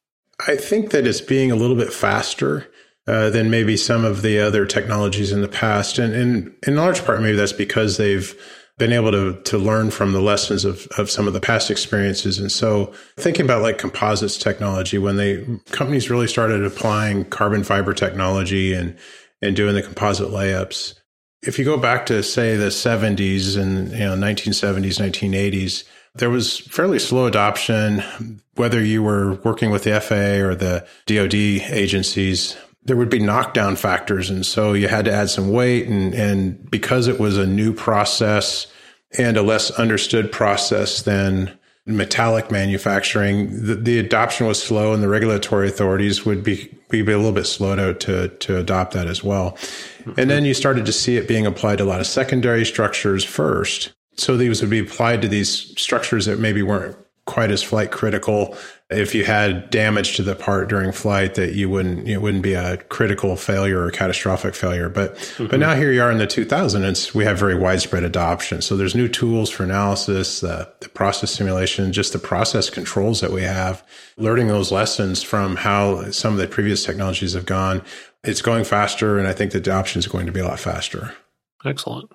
I 0.47 0.57
think 0.57 0.91
that 0.91 1.07
it's 1.07 1.23
being 1.23 1.51
a 1.51 1.57
little 1.57 1.77
bit 1.77 1.95
faster. 1.95 2.67
Uh, 3.09 3.31
than 3.31 3.49
maybe 3.49 3.77
some 3.77 4.05
of 4.05 4.23
the 4.23 4.41
other 4.41 4.67
technologies 4.67 5.31
in 5.31 5.41
the 5.41 5.47
past. 5.47 5.97
And, 5.97 6.13
and 6.13 6.53
in 6.67 6.75
large 6.75 7.05
part, 7.05 7.23
maybe 7.23 7.37
that's 7.37 7.53
because 7.53 7.99
they've 7.99 8.35
been 8.79 8.93
able 8.93 9.11
to 9.13 9.41
to 9.43 9.59
learn 9.59 9.91
from 9.91 10.13
the 10.13 10.21
lessons 10.21 10.65
of, 10.65 10.87
of 10.99 11.11
some 11.11 11.27
of 11.27 11.33
the 11.33 11.41
past 11.41 11.71
experiences. 11.71 12.39
And 12.39 12.53
so 12.53 12.93
thinking 13.17 13.45
about 13.45 13.63
like 13.63 13.79
composites 13.79 14.37
technology, 14.37 14.99
when 14.99 15.17
they 15.17 15.47
companies 15.71 16.11
really 16.11 16.27
started 16.27 16.65
applying 16.65 17.25
carbon 17.27 17.65
fiber 17.65 17.95
technology 17.95 18.75
and 18.75 18.97
and 19.41 19.55
doing 19.55 19.75
the 19.75 19.83
composite 19.83 20.29
layups. 20.29 20.95
If 21.43 21.59
you 21.59 21.65
go 21.65 21.77
back 21.77 22.07
to 22.07 22.23
say 22.23 22.57
the 22.57 22.67
70s 22.67 23.57
and 23.57 23.93
you 23.93 23.99
know 23.99 24.17
1970s, 24.17 24.99
1980s, 24.99 25.85
there 26.17 26.31
was 26.31 26.59
fairly 26.59 26.99
slow 26.99 27.27
adoption, 27.27 28.03
whether 28.55 28.83
you 28.83 29.03
were 29.03 29.35
working 29.45 29.71
with 29.71 29.85
the 29.85 30.01
FAA 30.01 30.45
or 30.45 30.55
the 30.55 30.87
DoD 31.07 31.35
agencies. 31.35 32.57
There 32.87 32.97
would 32.97 33.11
be 33.11 33.19
knockdown 33.19 33.77
factors. 33.77 34.31
And 34.31 34.45
so 34.45 34.73
you 34.73 34.89
had 34.89 35.05
to 35.05 35.13
add 35.13 35.31
some 35.31 35.51
weight. 35.51 35.89
And, 35.89 36.15
and 36.15 36.71
because 36.71 37.09
it 37.09 37.21
was 37.21 37.37
a 37.37 37.47
new 37.47 37.73
process 37.73 38.67
and 39.19 39.37
a 39.37 39.43
less 39.43 39.71
understood 39.73 40.33
process 40.33 41.03
than 41.03 41.57
metallic 41.87 42.51
manufacturing, 42.51 43.49
the, 43.65 43.77
the 43.77 43.99
adoption 43.99 44.47
was 44.47 44.63
slow 44.63 44.93
and 44.93 45.03
the 45.03 45.09
regulatory 45.09 45.69
authorities 45.69 46.25
would 46.25 46.43
be, 46.43 46.73
be 46.91 47.01
a 47.01 47.05
little 47.05 47.33
bit 47.33 47.47
slow 47.47 47.77
to, 47.77 47.95
to, 47.95 48.29
to 48.29 48.59
adopt 48.59 48.93
that 48.93 49.07
as 49.07 49.23
well. 49.23 49.53
Mm-hmm. 49.53 50.21
And 50.21 50.31
then 50.31 50.45
you 50.45 50.55
started 50.55 50.87
to 50.87 50.93
see 50.93 51.17
it 51.17 51.29
being 51.29 51.47
applied 51.47 51.79
to 51.79 51.85
a 51.85 51.87
lot 51.87 52.01
of 52.01 52.07
secondary 52.07 52.65
structures 52.65 53.25
first. 53.25 53.93
So 54.17 54.37
these 54.37 54.61
would 54.61 54.71
be 54.71 54.81
applied 54.81 55.23
to 55.23 55.29
these 55.29 55.51
structures 55.81 56.27
that 56.27 56.39
maybe 56.39 56.63
weren't 56.63 56.97
quite 57.27 57.51
as 57.51 57.63
flight 57.63 57.91
critical. 57.91 58.57
If 58.89 59.17
you 59.17 59.25
had 59.25 59.71
damage 59.71 60.15
to 60.15 60.23
the 60.23 60.37
part 60.37 60.69
during 60.69 60.93
flight, 60.93 61.35
that 61.35 61.55
you 61.55 61.69
wouldn't 61.69 62.07
it 62.07 62.19
wouldn't 62.19 62.45
be 62.45 62.55
a 62.55 62.77
critical 62.77 63.35
failure 63.35 63.83
or 63.83 63.91
catastrophic 63.91 64.55
failure. 64.55 64.89
But 64.89 65.17
mm-hmm. 65.17 65.49
but 65.49 65.59
now 65.59 65.75
here 65.75 65.91
you 65.91 66.01
are 66.03 66.13
in 66.13 66.19
the 66.19 66.27
2000s, 66.27 67.13
we 67.13 67.25
have 67.25 67.37
very 67.37 67.57
widespread 67.57 68.05
adoption. 68.05 68.63
So 68.63 68.77
there's 68.77 68.95
new 68.95 69.09
tools 69.09 69.51
for 69.51 69.65
analysis, 69.65 70.41
the, 70.41 70.73
the 70.81 70.89
process 70.89 71.33
simulation, 71.33 71.93
just 71.93 72.13
the 72.13 72.21
process 72.21 72.71
controls 72.71 73.21
that 73.23 73.33
we 73.33 73.43
have. 73.43 73.85
Learning 74.19 74.47
those 74.47 74.71
lessons 74.71 75.21
from 75.21 75.57
how 75.57 76.11
some 76.13 76.35
of 76.35 76.39
the 76.39 76.47
previous 76.47 76.85
technologies 76.85 77.33
have 77.33 77.45
gone, 77.45 77.83
it's 78.23 78.41
going 78.41 78.63
faster, 78.63 79.19
and 79.19 79.27
I 79.27 79.33
think 79.33 79.51
the 79.51 79.59
adoption 79.59 79.99
is 79.99 80.07
going 80.07 80.27
to 80.27 80.33
be 80.33 80.41
a 80.41 80.47
lot 80.47 80.61
faster. 80.61 81.13
Excellent. 81.65 82.11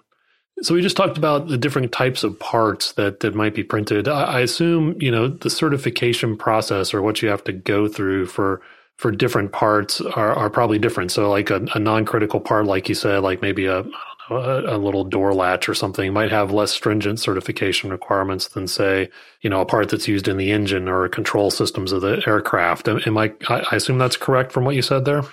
So 0.62 0.74
we 0.74 0.82
just 0.82 0.98
talked 0.98 1.18
about 1.18 1.48
the 1.48 1.58
different 1.58 1.91
types 1.91 2.24
of 2.24 2.38
parts 2.39 2.94
that, 2.94 3.22
that 3.22 3.36
might 3.36 3.56
be 3.56 3.63
printed. 3.63 4.08
I, 4.08 4.24
I 4.24 4.39
assume, 4.41 4.96
you 5.01 5.12
know, 5.12 5.27
the 5.27 5.50
certification 5.50 6.38
process 6.38 6.94
or 6.94 7.01
what 7.01 7.22
you 7.22 7.30
have 7.30 7.44
to 7.46 7.53
go 7.53 7.88
through 7.88 8.27
for 8.27 8.62
for 8.98 9.10
different 9.10 9.51
parts 9.51 10.00
are, 10.00 10.36
are 10.36 10.50
probably 10.51 10.77
different. 10.77 11.12
So 11.12 11.27
like 11.27 11.50
a, 11.50 11.65
a 11.74 11.80
non-critical 11.80 12.39
part, 12.39 12.68
like 12.68 12.88
you 12.88 12.94
said, 12.94 13.24
like 13.24 13.41
maybe 13.41 13.65
a, 13.65 13.84
know, 14.32 14.38
a, 14.38 14.75
a, 14.75 14.77
little 14.77 15.03
door 15.03 15.34
latch 15.34 15.70
or 15.70 15.74
something 15.74 16.12
might 16.13 16.32
have 16.32 16.51
less 16.51 16.72
stringent 16.72 17.20
certification 17.20 17.89
requirements 17.89 18.48
than 18.50 18.68
say, 18.68 19.10
you 19.41 19.50
know, 19.50 19.62
a 19.62 19.65
part 19.65 19.89
that's 19.89 20.08
used 20.08 20.27
in 20.27 20.38
the 20.38 20.51
engine 20.51 20.88
or 20.88 21.08
control 21.10 21.51
systems 21.51 21.91
of 21.91 22.01
the 22.01 22.24
aircraft. 22.25 22.88
Am 22.88 23.18
I, 23.18 23.34
I 23.50 23.75
assume 23.75 23.98
that's 23.98 24.18
correct 24.18 24.51
from 24.51 24.65
what 24.65 24.75
you 24.75 24.82
said 24.82 25.06
there? 25.06 25.24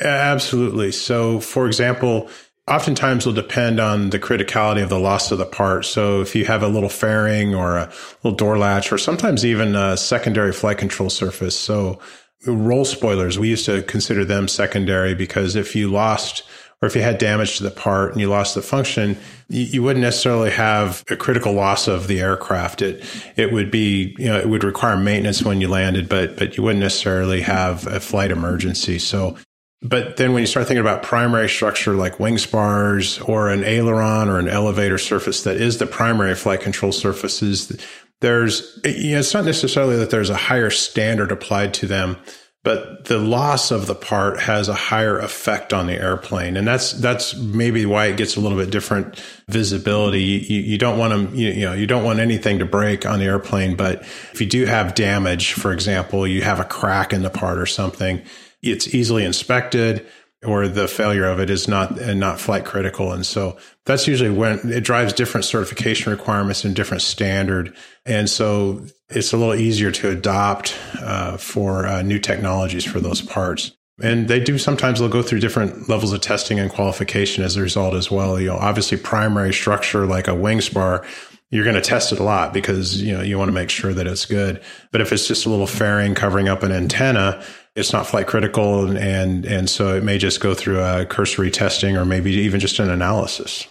Absolutely. 0.00 0.92
So 0.92 1.40
for 1.40 1.66
example, 1.66 2.28
oftentimes 2.70 3.26
will 3.26 3.32
depend 3.32 3.80
on 3.80 4.10
the 4.10 4.18
criticality 4.18 4.82
of 4.82 4.88
the 4.88 4.98
loss 4.98 5.32
of 5.32 5.38
the 5.38 5.44
part. 5.44 5.84
So 5.84 6.20
if 6.20 6.36
you 6.36 6.44
have 6.44 6.62
a 6.62 6.68
little 6.68 6.88
fairing 6.88 7.54
or 7.54 7.76
a 7.76 7.92
little 8.22 8.36
door 8.36 8.56
latch 8.56 8.92
or 8.92 8.98
sometimes 8.98 9.44
even 9.44 9.74
a 9.74 9.96
secondary 9.96 10.52
flight 10.52 10.78
control 10.78 11.10
surface. 11.10 11.58
So 11.58 11.98
roll 12.46 12.84
spoilers, 12.84 13.38
we 13.38 13.48
used 13.48 13.66
to 13.66 13.82
consider 13.82 14.24
them 14.24 14.46
secondary 14.46 15.14
because 15.14 15.56
if 15.56 15.74
you 15.74 15.90
lost 15.90 16.44
or 16.82 16.86
if 16.86 16.96
you 16.96 17.02
had 17.02 17.18
damage 17.18 17.58
to 17.58 17.62
the 17.62 17.70
part 17.70 18.12
and 18.12 18.20
you 18.20 18.28
lost 18.28 18.54
the 18.54 18.62
function, 18.62 19.18
you, 19.48 19.82
wouldn't 19.82 20.02
necessarily 20.02 20.50
have 20.50 21.04
a 21.10 21.16
critical 21.16 21.52
loss 21.52 21.86
of 21.88 22.06
the 22.06 22.20
aircraft. 22.20 22.80
It 22.80 23.04
it 23.36 23.52
would 23.52 23.70
be 23.70 24.14
you 24.18 24.26
know 24.26 24.38
it 24.38 24.48
would 24.48 24.64
require 24.64 24.96
maintenance 24.96 25.42
when 25.42 25.60
you 25.60 25.68
landed, 25.68 26.08
but 26.08 26.38
but 26.38 26.56
you 26.56 26.62
wouldn't 26.62 26.80
necessarily 26.80 27.42
have 27.42 27.86
a 27.86 28.00
flight 28.00 28.30
emergency. 28.30 28.98
So 28.98 29.36
but 29.82 30.16
then 30.18 30.32
when 30.32 30.42
you 30.42 30.46
start 30.46 30.66
thinking 30.66 30.80
about 30.80 31.02
primary 31.02 31.48
structure 31.48 31.94
like 31.94 32.20
wing 32.20 32.36
spars 32.36 33.18
or 33.20 33.48
an 33.48 33.64
aileron 33.64 34.28
or 34.28 34.38
an 34.38 34.48
elevator 34.48 34.98
surface 34.98 35.44
that 35.44 35.56
is 35.56 35.78
the 35.78 35.86
primary 35.86 36.34
flight 36.34 36.60
control 36.60 36.92
surfaces, 36.92 37.80
there's, 38.20 38.78
you 38.84 39.12
know, 39.12 39.20
it's 39.20 39.32
not 39.32 39.46
necessarily 39.46 39.96
that 39.96 40.10
there's 40.10 40.28
a 40.28 40.36
higher 40.36 40.68
standard 40.68 41.32
applied 41.32 41.72
to 41.74 41.86
them, 41.86 42.18
but 42.62 43.06
the 43.06 43.16
loss 43.16 43.70
of 43.70 43.86
the 43.86 43.94
part 43.94 44.38
has 44.38 44.68
a 44.68 44.74
higher 44.74 45.18
effect 45.18 45.72
on 45.72 45.86
the 45.86 45.94
airplane. 45.94 46.58
And 46.58 46.66
that's, 46.66 46.92
that's 46.92 47.34
maybe 47.34 47.86
why 47.86 48.06
it 48.06 48.18
gets 48.18 48.36
a 48.36 48.40
little 48.40 48.58
bit 48.58 48.70
different 48.70 49.18
visibility. 49.48 50.22
You, 50.22 50.60
you 50.60 50.76
don't 50.76 50.98
want 50.98 51.30
to, 51.30 51.34
you, 51.34 51.52
you 51.52 51.64
know, 51.64 51.72
you 51.72 51.86
don't 51.86 52.04
want 52.04 52.18
anything 52.18 52.58
to 52.58 52.66
break 52.66 53.06
on 53.06 53.18
the 53.18 53.24
airplane, 53.24 53.76
but 53.76 54.02
if 54.02 54.42
you 54.42 54.46
do 54.46 54.66
have 54.66 54.94
damage, 54.94 55.54
for 55.54 55.72
example, 55.72 56.26
you 56.26 56.42
have 56.42 56.60
a 56.60 56.64
crack 56.64 57.14
in 57.14 57.22
the 57.22 57.30
part 57.30 57.58
or 57.58 57.64
something, 57.64 58.22
it's 58.62 58.94
easily 58.94 59.24
inspected 59.24 60.06
or 60.44 60.68
the 60.68 60.88
failure 60.88 61.26
of 61.26 61.38
it 61.38 61.50
is 61.50 61.68
not 61.68 61.98
and 61.98 62.18
not 62.18 62.40
flight 62.40 62.64
critical. 62.64 63.12
And 63.12 63.26
so 63.26 63.58
that's 63.84 64.06
usually 64.06 64.30
when 64.30 64.58
it 64.72 64.82
drives 64.82 65.12
different 65.12 65.44
certification 65.44 66.10
requirements 66.10 66.64
and 66.64 66.74
different 66.74 67.02
standard. 67.02 67.76
And 68.06 68.28
so 68.28 68.82
it's 69.10 69.32
a 69.32 69.36
little 69.36 69.54
easier 69.54 69.90
to 69.90 70.10
adopt 70.10 70.78
uh, 71.00 71.36
for 71.36 71.86
uh, 71.86 72.02
new 72.02 72.18
technologies 72.18 72.84
for 72.84 73.00
those 73.00 73.20
parts. 73.20 73.76
And 74.02 74.28
they 74.28 74.40
do 74.40 74.56
sometimes 74.56 74.98
they'll 74.98 75.10
go 75.10 75.20
through 75.20 75.40
different 75.40 75.90
levels 75.90 76.14
of 76.14 76.22
testing 76.22 76.58
and 76.58 76.70
qualification 76.70 77.44
as 77.44 77.56
a 77.56 77.60
result 77.60 77.92
as 77.92 78.10
well. 78.10 78.40
You 78.40 78.46
know 78.46 78.56
obviously 78.56 78.96
primary 78.96 79.52
structure 79.52 80.06
like 80.06 80.26
a 80.26 80.34
wing 80.34 80.62
spar 80.62 81.04
you're 81.50 81.64
going 81.64 81.76
to 81.76 81.82
test 81.82 82.12
it 82.12 82.20
a 82.20 82.22
lot 82.22 82.52
because 82.52 83.02
you 83.02 83.12
know 83.12 83.22
you 83.22 83.38
want 83.38 83.48
to 83.48 83.52
make 83.52 83.70
sure 83.70 83.92
that 83.92 84.06
it's 84.06 84.24
good 84.24 84.62
but 84.92 85.00
if 85.00 85.12
it's 85.12 85.26
just 85.26 85.46
a 85.46 85.50
little 85.50 85.66
fairing 85.66 86.14
covering 86.14 86.48
up 86.48 86.62
an 86.62 86.72
antenna 86.72 87.42
it's 87.76 87.92
not 87.92 88.06
flight 88.06 88.26
critical 88.26 88.86
and, 88.86 88.98
and 88.98 89.44
and 89.44 89.70
so 89.70 89.96
it 89.96 90.04
may 90.04 90.18
just 90.18 90.40
go 90.40 90.54
through 90.54 90.80
a 90.80 91.06
cursory 91.06 91.50
testing 91.50 91.96
or 91.96 92.04
maybe 92.04 92.32
even 92.32 92.60
just 92.60 92.78
an 92.78 92.90
analysis. 92.90 93.66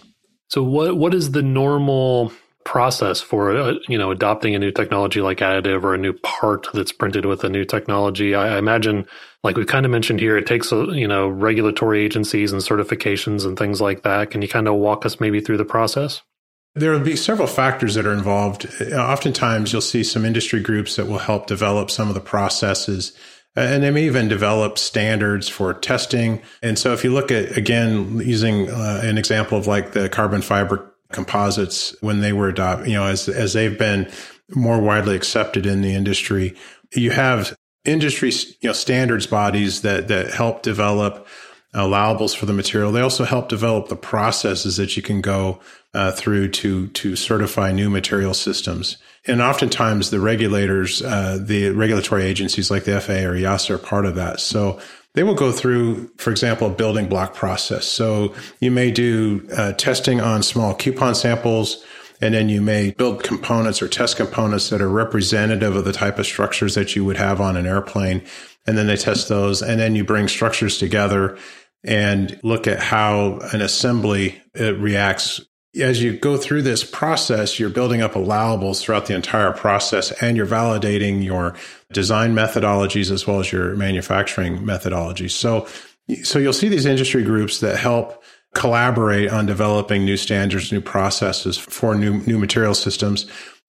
So 0.48 0.62
what 0.62 0.96
what 0.96 1.14
is 1.14 1.32
the 1.32 1.42
normal 1.42 2.32
process 2.64 3.20
for 3.20 3.56
uh, 3.56 3.74
you 3.88 3.98
know 3.98 4.10
adopting 4.10 4.54
a 4.54 4.58
new 4.58 4.70
technology 4.70 5.20
like 5.20 5.38
additive 5.38 5.82
or 5.82 5.94
a 5.94 5.98
new 5.98 6.12
part 6.12 6.66
that's 6.72 6.92
printed 6.92 7.26
with 7.26 7.44
a 7.44 7.48
new 7.48 7.64
technology? 7.64 8.34
I, 8.34 8.54
I 8.54 8.58
imagine, 8.58 9.06
like 9.44 9.56
we 9.56 9.64
kind 9.64 9.84
of 9.84 9.92
mentioned 9.92 10.20
here, 10.20 10.36
it 10.36 10.46
takes 10.46 10.72
you 10.72 11.08
know 11.08 11.28
regulatory 11.28 12.02
agencies 12.02 12.52
and 12.52 12.62
certifications 12.62 13.44
and 13.44 13.58
things 13.58 13.80
like 13.80 14.02
that. 14.02 14.30
Can 14.30 14.40
you 14.40 14.48
kind 14.48 14.66
of 14.66 14.74
walk 14.74 15.04
us 15.04 15.20
maybe 15.20 15.40
through 15.40 15.58
the 15.58 15.64
process? 15.64 16.22
There 16.74 16.92
will 16.92 17.00
be 17.00 17.16
several 17.16 17.48
factors 17.48 17.94
that 17.96 18.06
are 18.06 18.12
involved. 18.12 18.66
Oftentimes, 18.92 19.72
you'll 19.72 19.82
see 19.82 20.04
some 20.04 20.24
industry 20.24 20.60
groups 20.60 20.96
that 20.96 21.06
will 21.06 21.18
help 21.18 21.46
develop 21.46 21.90
some 21.90 22.08
of 22.08 22.14
the 22.14 22.20
processes 22.20 23.12
and 23.56 23.82
they 23.82 23.90
may 23.90 24.04
even 24.04 24.28
develop 24.28 24.78
standards 24.78 25.48
for 25.48 25.74
testing. 25.74 26.40
And 26.62 26.78
so 26.78 26.92
if 26.92 27.02
you 27.02 27.12
look 27.12 27.32
at, 27.32 27.56
again, 27.56 28.20
using 28.20 28.70
uh, 28.70 29.00
an 29.02 29.18
example 29.18 29.58
of 29.58 29.66
like 29.66 29.92
the 29.92 30.08
carbon 30.08 30.42
fiber 30.42 30.94
composites 31.12 31.96
when 32.00 32.20
they 32.20 32.32
were 32.32 32.48
adopted, 32.48 32.88
you 32.88 32.94
know, 32.94 33.06
as, 33.06 33.28
as 33.28 33.52
they've 33.52 33.78
been 33.78 34.10
more 34.50 34.80
widely 34.80 35.16
accepted 35.16 35.66
in 35.66 35.82
the 35.82 35.94
industry, 35.94 36.54
you 36.94 37.10
have 37.10 37.56
industry, 37.84 38.30
you 38.60 38.68
know, 38.68 38.72
standards 38.72 39.26
bodies 39.26 39.82
that, 39.82 40.08
that 40.08 40.32
help 40.32 40.62
develop 40.62 41.26
allowables 41.74 42.34
for 42.34 42.46
the 42.46 42.52
material. 42.52 42.92
They 42.92 43.00
also 43.00 43.24
help 43.24 43.48
develop 43.48 43.88
the 43.88 43.96
processes 43.96 44.76
that 44.76 44.96
you 44.96 45.02
can 45.02 45.20
go 45.20 45.60
uh, 45.94 46.12
through 46.12 46.48
to 46.48 46.88
to 46.88 47.16
certify 47.16 47.72
new 47.72 47.90
material 47.90 48.34
systems. 48.34 48.96
And 49.26 49.42
oftentimes, 49.42 50.10
the 50.10 50.20
regulators, 50.20 51.02
uh, 51.02 51.38
the 51.40 51.70
regulatory 51.70 52.24
agencies 52.24 52.70
like 52.70 52.84
the 52.84 53.00
FAA 53.00 53.28
or 53.28 53.34
EASA 53.34 53.70
are 53.70 53.78
part 53.78 54.06
of 54.06 54.14
that. 54.14 54.40
So 54.40 54.80
they 55.14 55.22
will 55.24 55.34
go 55.34 55.52
through, 55.52 56.10
for 56.16 56.30
example, 56.30 56.68
a 56.68 56.70
building 56.70 57.08
block 57.08 57.34
process. 57.34 57.84
So 57.86 58.34
you 58.60 58.70
may 58.70 58.90
do 58.90 59.46
uh, 59.56 59.72
testing 59.72 60.20
on 60.20 60.42
small 60.42 60.74
coupon 60.74 61.14
samples. 61.14 61.84
And 62.22 62.34
then 62.34 62.50
you 62.50 62.60
may 62.60 62.90
build 62.90 63.24
components 63.24 63.80
or 63.80 63.88
test 63.88 64.18
components 64.18 64.68
that 64.68 64.82
are 64.82 64.90
representative 64.90 65.74
of 65.74 65.86
the 65.86 65.92
type 65.92 66.18
of 66.18 66.26
structures 66.26 66.74
that 66.74 66.94
you 66.94 67.02
would 67.02 67.16
have 67.16 67.40
on 67.40 67.56
an 67.56 67.66
airplane. 67.66 68.22
And 68.66 68.76
then 68.76 68.86
they 68.86 68.96
test 68.96 69.28
those. 69.28 69.62
And 69.62 69.80
then 69.80 69.94
you 69.94 70.04
bring 70.04 70.28
structures 70.28 70.78
together 70.78 71.38
and 71.84 72.38
look 72.42 72.66
at 72.66 72.80
how 72.80 73.38
an 73.52 73.60
assembly 73.60 74.40
reacts. 74.54 75.40
As 75.80 76.02
you 76.02 76.18
go 76.18 76.36
through 76.36 76.62
this 76.62 76.82
process, 76.82 77.58
you're 77.58 77.70
building 77.70 78.02
up 78.02 78.14
allowables 78.14 78.82
throughout 78.82 79.06
the 79.06 79.14
entire 79.14 79.52
process 79.52 80.10
and 80.20 80.36
you're 80.36 80.46
validating 80.46 81.24
your 81.24 81.54
design 81.92 82.34
methodologies 82.34 83.10
as 83.10 83.26
well 83.26 83.40
as 83.40 83.52
your 83.52 83.76
manufacturing 83.76 84.58
methodologies. 84.58 85.30
So, 85.30 85.68
so 86.24 86.38
you'll 86.38 86.52
see 86.52 86.68
these 86.68 86.86
industry 86.86 87.22
groups 87.22 87.60
that 87.60 87.78
help 87.78 88.22
collaborate 88.54 89.30
on 89.30 89.46
developing 89.46 90.04
new 90.04 90.16
standards, 90.16 90.72
new 90.72 90.80
processes 90.80 91.56
for 91.56 91.94
new, 91.94 92.18
new 92.26 92.38
material 92.38 92.74
systems. 92.74 93.26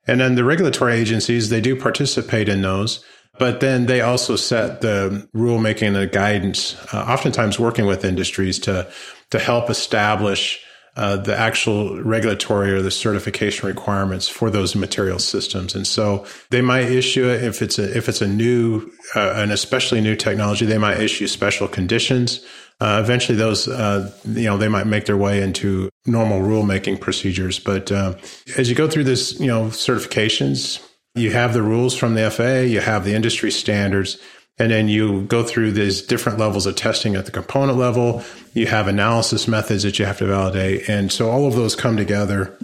And 0.07 0.19
then 0.19 0.35
the 0.35 0.43
regulatory 0.43 0.95
agencies, 0.95 1.49
they 1.49 1.61
do 1.61 1.75
participate 1.75 2.49
in 2.49 2.61
those. 2.61 3.05
But 3.41 3.59
then 3.59 3.87
they 3.87 4.01
also 4.01 4.35
set 4.35 4.81
the 4.81 5.27
rulemaking 5.35 5.87
and 5.87 5.95
the 5.95 6.05
guidance, 6.05 6.75
uh, 6.93 6.99
oftentimes 7.09 7.57
working 7.57 7.87
with 7.87 8.05
industries 8.05 8.59
to, 8.59 8.87
to 9.31 9.39
help 9.39 9.67
establish 9.71 10.63
uh, 10.95 11.17
the 11.17 11.35
actual 11.35 11.99
regulatory 12.03 12.71
or 12.71 12.83
the 12.83 12.91
certification 12.91 13.67
requirements 13.67 14.29
for 14.29 14.51
those 14.51 14.75
material 14.75 15.17
systems. 15.17 15.73
And 15.73 15.87
so 15.87 16.23
they 16.51 16.61
might 16.61 16.91
issue 16.91 17.27
it 17.29 17.43
if 17.43 17.63
it's 17.63 17.79
a 17.79 17.97
if 17.97 18.07
it's 18.07 18.21
a 18.21 18.27
new 18.27 18.91
uh, 19.15 19.33
an 19.37 19.49
especially 19.49 20.01
new 20.01 20.15
technology. 20.15 20.67
They 20.67 20.77
might 20.77 20.99
issue 20.99 21.25
special 21.25 21.67
conditions. 21.67 22.45
Uh, 22.79 23.01
eventually, 23.03 23.39
those 23.39 23.67
uh, 23.67 24.11
you 24.23 24.43
know 24.43 24.57
they 24.59 24.67
might 24.67 24.85
make 24.85 25.05
their 25.05 25.17
way 25.17 25.41
into 25.41 25.89
normal 26.05 26.41
rulemaking 26.41 27.01
procedures. 27.01 27.57
But 27.57 27.91
uh, 27.91 28.13
as 28.55 28.69
you 28.69 28.75
go 28.75 28.87
through 28.87 29.05
this, 29.05 29.39
you 29.39 29.47
know 29.47 29.67
certifications, 29.69 30.79
you 31.15 31.31
have 31.31 31.53
the 31.53 31.61
rules 31.61 31.95
from 31.95 32.15
the 32.15 32.29
FAA, 32.29 32.61
you 32.61 32.79
have 32.79 33.05
the 33.05 33.13
industry 33.13 33.51
standards. 33.51 34.17
And 34.59 34.71
then 34.71 34.87
you 34.87 35.23
go 35.23 35.43
through 35.43 35.71
these 35.71 36.01
different 36.01 36.37
levels 36.37 36.65
of 36.65 36.75
testing 36.75 37.15
at 37.15 37.25
the 37.25 37.31
component 37.31 37.77
level. 37.77 38.23
You 38.53 38.67
have 38.67 38.87
analysis 38.87 39.47
methods 39.47 39.83
that 39.83 39.97
you 39.97 40.05
have 40.05 40.19
to 40.19 40.27
validate. 40.27 40.87
And 40.87 41.11
so 41.11 41.31
all 41.31 41.47
of 41.47 41.55
those 41.55 41.75
come 41.75 41.97
together. 41.97 42.57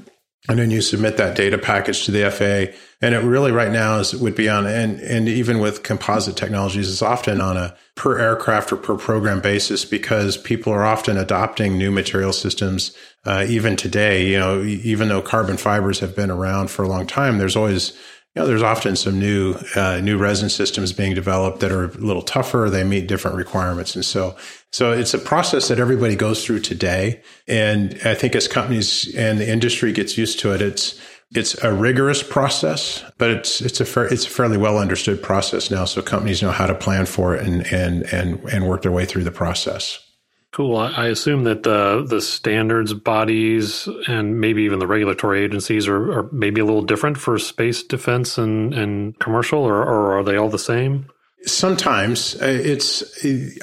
And 0.50 0.60
then 0.60 0.70
you 0.70 0.82
submit 0.82 1.18
that 1.18 1.36
data 1.36 1.58
package 1.58 2.06
to 2.06 2.12
the 2.12 2.30
FAA. 2.30 2.78
And 3.02 3.16
it 3.16 3.24
really 3.24 3.52
right 3.52 3.72
now 3.72 4.00
is 4.00 4.16
would 4.16 4.36
be 4.36 4.48
on 4.48 4.66
and 4.66 5.00
and 5.02 5.28
even 5.28 5.60
with 5.60 5.84
composite 5.84 6.38
technologies, 6.38 6.92
it's 6.92 7.02
often 7.02 7.42
on 7.42 7.58
a 7.58 7.76
per 7.96 8.20
aircraft 8.20 8.72
or 8.72 8.78
per 8.78 8.96
program 8.96 9.42
basis 9.42 9.84
because 9.84 10.38
people 10.38 10.72
are 10.72 10.86
often 10.86 11.18
adopting 11.18 11.78
new 11.78 11.92
material 11.92 12.32
systems. 12.32 12.96
Uh, 13.26 13.46
even 13.48 13.76
today, 13.76 14.28
you 14.28 14.38
know, 14.38 14.62
even 14.62 15.10
though 15.10 15.22
carbon 15.22 15.58
fibers 15.58 16.00
have 16.00 16.16
been 16.16 16.32
around 16.32 16.70
for 16.70 16.84
a 16.84 16.88
long 16.88 17.06
time, 17.06 17.40
there's 17.40 17.56
always 17.56 17.98
you 18.38 18.44
know, 18.44 18.48
there's 18.48 18.62
often 18.62 18.96
some 18.96 19.18
new 19.18 19.56
uh, 19.76 20.00
new 20.00 20.16
resin 20.16 20.48
systems 20.48 20.94
being 20.94 21.16
developed 21.16 21.60
that 21.62 21.72
are 21.72 21.86
a 21.86 21.98
little 21.98 22.22
tougher. 22.22 22.70
They 22.70 22.84
meet 22.84 23.08
different 23.08 23.36
requirements, 23.36 23.96
and 23.96 24.06
so 24.06 24.36
so 24.72 24.92
it's 24.92 25.16
a 25.16 25.18
process 25.18 25.70
that 25.70 25.80
everybody 25.80 26.16
goes 26.16 26.46
through 26.46 26.60
today. 26.60 27.24
And 27.48 28.00
I 28.06 28.14
think 28.14 28.36
as 28.36 28.48
companies 28.48 29.12
and 29.16 29.40
the 29.40 29.50
industry 29.50 29.92
gets 29.92 30.20
used 30.20 30.38
to 30.42 30.54
it, 30.54 30.62
it's 30.62 31.02
it's 31.34 31.56
a 31.64 31.74
rigorous 31.74 32.22
process, 32.22 33.04
but 33.18 33.32
it's 33.32 33.60
it's 33.60 33.82
a 33.82 33.86
fair, 33.86 34.06
it's 34.06 34.28
a 34.28 34.30
fairly 34.30 34.58
well 34.58 34.78
understood 34.78 35.24
process 35.24 35.72
now. 35.72 35.86
So 35.86 36.04
companies 36.04 36.44
know 36.44 36.52
how 36.52 36.68
to 36.68 36.76
plan 36.76 37.08
for 37.08 37.36
it 37.36 37.44
and 37.44 37.66
and 37.74 38.04
and 38.14 38.40
and 38.54 38.68
work 38.68 38.84
their 38.84 38.92
way 38.92 39.06
through 39.06 39.24
the 39.24 39.32
process. 39.32 40.07
Cool. 40.54 40.78
I 40.78 41.08
assume 41.08 41.44
that 41.44 41.64
the 41.64 42.06
the 42.08 42.22
standards 42.22 42.94
bodies 42.94 43.88
and 44.08 44.40
maybe 44.40 44.64
even 44.64 44.80
the 44.80 44.88
regulatory 44.88 45.44
agencies 45.44 45.88
are, 45.88 46.20
are 46.20 46.30
maybe 46.32 46.62
a 46.62 46.66
little 46.66 46.82
different 46.82 47.18
for 47.18 47.38
space 47.38 47.84
defense 47.84 48.38
and, 48.38 48.74
and 48.74 49.20
commercial, 49.20 49.60
or, 49.60 49.84
or 49.84 50.18
are 50.18 50.24
they 50.24 50.38
all 50.38 50.50
the 50.50 50.58
same? 50.58 51.08
Sometimes 51.44 52.42
uh, 52.42 52.46
it's 52.46 53.04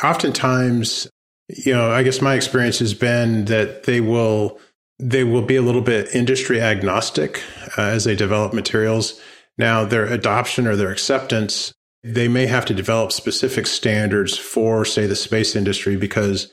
oftentimes, 0.05 1.09
you 1.49 1.73
know, 1.73 1.91
I 1.91 2.03
guess 2.03 2.21
my 2.21 2.35
experience 2.35 2.79
has 2.79 2.95
been 2.95 3.47
that 3.47 3.85
they 3.85 4.01
will 4.01 4.61
they 4.99 5.25
will 5.25 5.43
be 5.43 5.57
a 5.57 5.63
little 5.63 5.83
bit 5.83 6.15
industry 6.15 6.61
agnostic 6.61 7.43
uh, 7.77 7.83
as 7.83 8.05
they 8.05 8.15
develop 8.15 8.53
materials. 8.53 9.21
Now, 9.59 9.85
their 9.85 10.07
adoption 10.07 10.67
or 10.67 10.77
their 10.77 10.91
acceptance, 10.91 11.73
they 12.03 12.29
may 12.29 12.47
have 12.47 12.67
to 12.67 12.75
develop 12.75 13.11
specific 13.13 13.67
standards 13.67 14.37
for, 14.37 14.85
say, 14.85 15.07
the 15.07 15.17
space 15.17 15.57
industry 15.57 15.97
because 15.97 16.53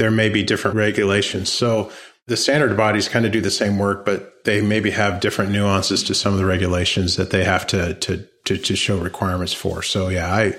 there 0.00 0.10
may 0.10 0.30
be 0.30 0.42
different 0.42 0.78
regulations. 0.78 1.52
So 1.52 1.92
the 2.26 2.34
standard 2.34 2.74
bodies 2.74 3.06
kind 3.06 3.26
of 3.26 3.32
do 3.32 3.42
the 3.42 3.50
same 3.50 3.78
work, 3.78 4.06
but 4.06 4.44
they 4.44 4.62
maybe 4.62 4.90
have 4.92 5.20
different 5.20 5.52
nuances 5.52 6.02
to 6.04 6.14
some 6.14 6.32
of 6.32 6.38
the 6.38 6.46
regulations 6.46 7.16
that 7.16 7.28
they 7.28 7.44
have 7.44 7.66
to 7.66 7.92
to 7.94 8.26
to, 8.46 8.56
to 8.56 8.76
show 8.76 8.96
requirements 8.96 9.52
for. 9.52 9.82
So 9.82 10.08
yeah, 10.08 10.32
I 10.32 10.56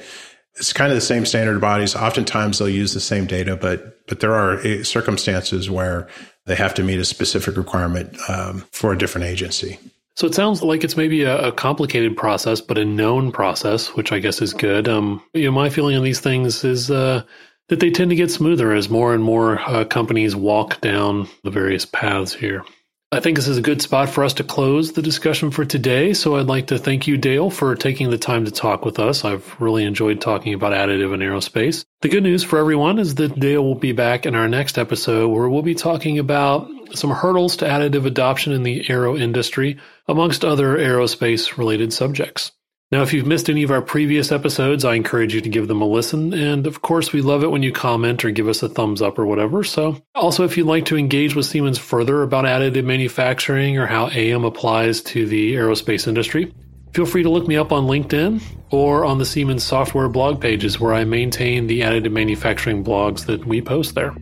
it's 0.57 0.73
kind 0.73 0.91
of 0.91 0.95
the 0.95 1.01
same 1.01 1.25
standard 1.25 1.59
bodies. 1.59 1.95
Oftentimes 1.95 2.59
they'll 2.59 2.69
use 2.69 2.93
the 2.93 2.99
same 2.99 3.25
data, 3.25 3.55
but 3.55 4.05
but 4.05 4.19
there 4.19 4.35
are 4.35 4.59
eh, 4.59 4.83
circumstances 4.83 5.71
where 5.71 6.07
they 6.45 6.55
have 6.55 6.75
to 6.75 6.83
meet 6.83 6.99
a 6.99 7.05
specific 7.05 7.57
requirement 7.57 8.15
um, 8.29 8.63
for 8.71 8.93
a 8.93 8.97
different 8.97 9.25
agency. 9.25 9.79
So 10.15 10.27
it 10.27 10.35
sounds 10.35 10.61
like 10.61 10.83
it's 10.83 10.97
maybe 10.97 11.23
a, 11.23 11.47
a, 11.47 11.51
complicated 11.51 12.15
process, 12.17 12.61
but 12.61 12.77
a 12.77 12.85
known 12.85 13.31
process, 13.31 13.87
which 13.95 14.11
I 14.11 14.19
guess 14.19 14.41
is 14.41 14.53
good. 14.53 14.87
Um, 14.87 15.23
you 15.33 15.45
know, 15.45 15.51
my 15.51 15.69
feeling 15.69 15.95
on 15.95 16.03
these 16.03 16.19
things 16.19 16.63
is 16.63 16.91
uh, 16.91 17.23
that 17.71 17.79
they 17.79 17.89
tend 17.89 18.09
to 18.09 18.17
get 18.17 18.29
smoother 18.29 18.73
as 18.73 18.89
more 18.89 19.13
and 19.13 19.23
more 19.23 19.57
uh, 19.61 19.85
companies 19.85 20.35
walk 20.35 20.81
down 20.81 21.29
the 21.45 21.49
various 21.49 21.85
paths 21.85 22.33
here. 22.33 22.65
I 23.13 23.21
think 23.21 23.37
this 23.37 23.47
is 23.47 23.57
a 23.57 23.61
good 23.61 23.81
spot 23.81 24.09
for 24.09 24.25
us 24.25 24.33
to 24.35 24.43
close 24.43 24.91
the 24.91 25.01
discussion 25.01 25.51
for 25.51 25.63
today. 25.63 26.13
So 26.13 26.35
I'd 26.35 26.47
like 26.47 26.67
to 26.67 26.77
thank 26.77 27.07
you, 27.07 27.15
Dale, 27.15 27.49
for 27.49 27.73
taking 27.75 28.09
the 28.09 28.17
time 28.17 28.43
to 28.43 28.51
talk 28.51 28.83
with 28.83 28.99
us. 28.99 29.23
I've 29.23 29.55
really 29.61 29.85
enjoyed 29.85 30.19
talking 30.19 30.53
about 30.53 30.73
additive 30.73 31.13
in 31.13 31.21
aerospace. 31.21 31.85
The 32.01 32.09
good 32.09 32.23
news 32.23 32.43
for 32.43 32.59
everyone 32.59 32.99
is 32.99 33.15
that 33.15 33.39
Dale 33.39 33.63
will 33.63 33.75
be 33.75 33.93
back 33.93 34.25
in 34.25 34.35
our 34.35 34.49
next 34.49 34.77
episode 34.77 35.29
where 35.29 35.47
we'll 35.47 35.61
be 35.61 35.75
talking 35.75 36.19
about 36.19 36.69
some 36.93 37.11
hurdles 37.11 37.55
to 37.57 37.65
additive 37.65 38.05
adoption 38.05 38.51
in 38.51 38.63
the 38.63 38.89
aero 38.89 39.15
industry, 39.15 39.77
amongst 40.09 40.43
other 40.43 40.77
aerospace 40.77 41.57
related 41.57 41.93
subjects. 41.93 42.51
Now, 42.91 43.03
if 43.03 43.13
you've 43.13 43.25
missed 43.25 43.49
any 43.49 43.63
of 43.63 43.71
our 43.71 43.81
previous 43.81 44.33
episodes, 44.33 44.83
I 44.83 44.95
encourage 44.95 45.33
you 45.33 45.39
to 45.39 45.47
give 45.47 45.69
them 45.69 45.81
a 45.81 45.85
listen. 45.85 46.33
And 46.33 46.67
of 46.67 46.81
course, 46.81 47.13
we 47.13 47.21
love 47.21 47.41
it 47.41 47.49
when 47.49 47.63
you 47.63 47.71
comment 47.71 48.25
or 48.25 48.31
give 48.31 48.49
us 48.49 48.63
a 48.63 48.67
thumbs 48.67 49.01
up 49.01 49.17
or 49.17 49.25
whatever. 49.25 49.63
So, 49.63 50.03
also, 50.13 50.43
if 50.43 50.57
you'd 50.57 50.67
like 50.67 50.83
to 50.87 50.97
engage 50.97 51.33
with 51.33 51.45
Siemens 51.45 51.77
further 51.77 52.21
about 52.21 52.43
additive 52.43 52.83
manufacturing 52.83 53.77
or 53.77 53.85
how 53.85 54.09
AM 54.09 54.43
applies 54.43 55.01
to 55.03 55.25
the 55.25 55.53
aerospace 55.53 56.05
industry, 56.05 56.53
feel 56.91 57.05
free 57.05 57.23
to 57.23 57.29
look 57.29 57.47
me 57.47 57.55
up 57.55 57.71
on 57.71 57.85
LinkedIn 57.85 58.43
or 58.71 59.05
on 59.05 59.19
the 59.19 59.25
Siemens 59.25 59.63
software 59.63 60.09
blog 60.09 60.41
pages 60.41 60.77
where 60.77 60.93
I 60.93 61.05
maintain 61.05 61.67
the 61.67 61.81
additive 61.81 62.11
manufacturing 62.11 62.83
blogs 62.83 63.25
that 63.27 63.45
we 63.45 63.61
post 63.61 63.95
there. 63.95 64.13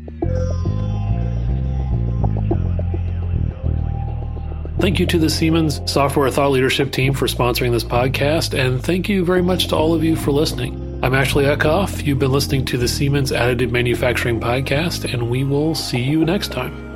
Thank 4.80 4.98
you 4.98 5.06
to 5.08 5.20
the 5.20 5.30
Siemens 5.30 5.82
Software 5.92 6.32
Thought 6.32 6.52
Leadership 6.52 6.94
team 6.94 7.14
for 7.14 7.28
sponsoring 7.28 7.72
this 7.72 7.84
podcast, 7.84 8.58
and 8.58 8.82
thank 8.82 9.10
you 9.10 9.26
very 9.26 9.42
much 9.42 9.68
to 9.68 9.76
all 9.76 9.94
of 9.94 10.06
you 10.06 10.16
for 10.16 10.32
listening. 10.32 11.02
I'm 11.04 11.14
Ashley 11.14 11.44
Eckhoff. 11.44 12.06
You've 12.06 12.20
been 12.20 12.32
listening 12.32 12.64
to 12.68 12.78
the 12.78 12.88
Siemens 12.88 13.34
Additive 13.34 13.72
Manufacturing 13.72 14.40
Podcast, 14.40 15.14
and 15.14 15.30
we 15.30 15.44
will 15.44 15.76
see 15.76 16.02
you 16.02 16.24
next 16.24 16.54
time. 16.54 16.89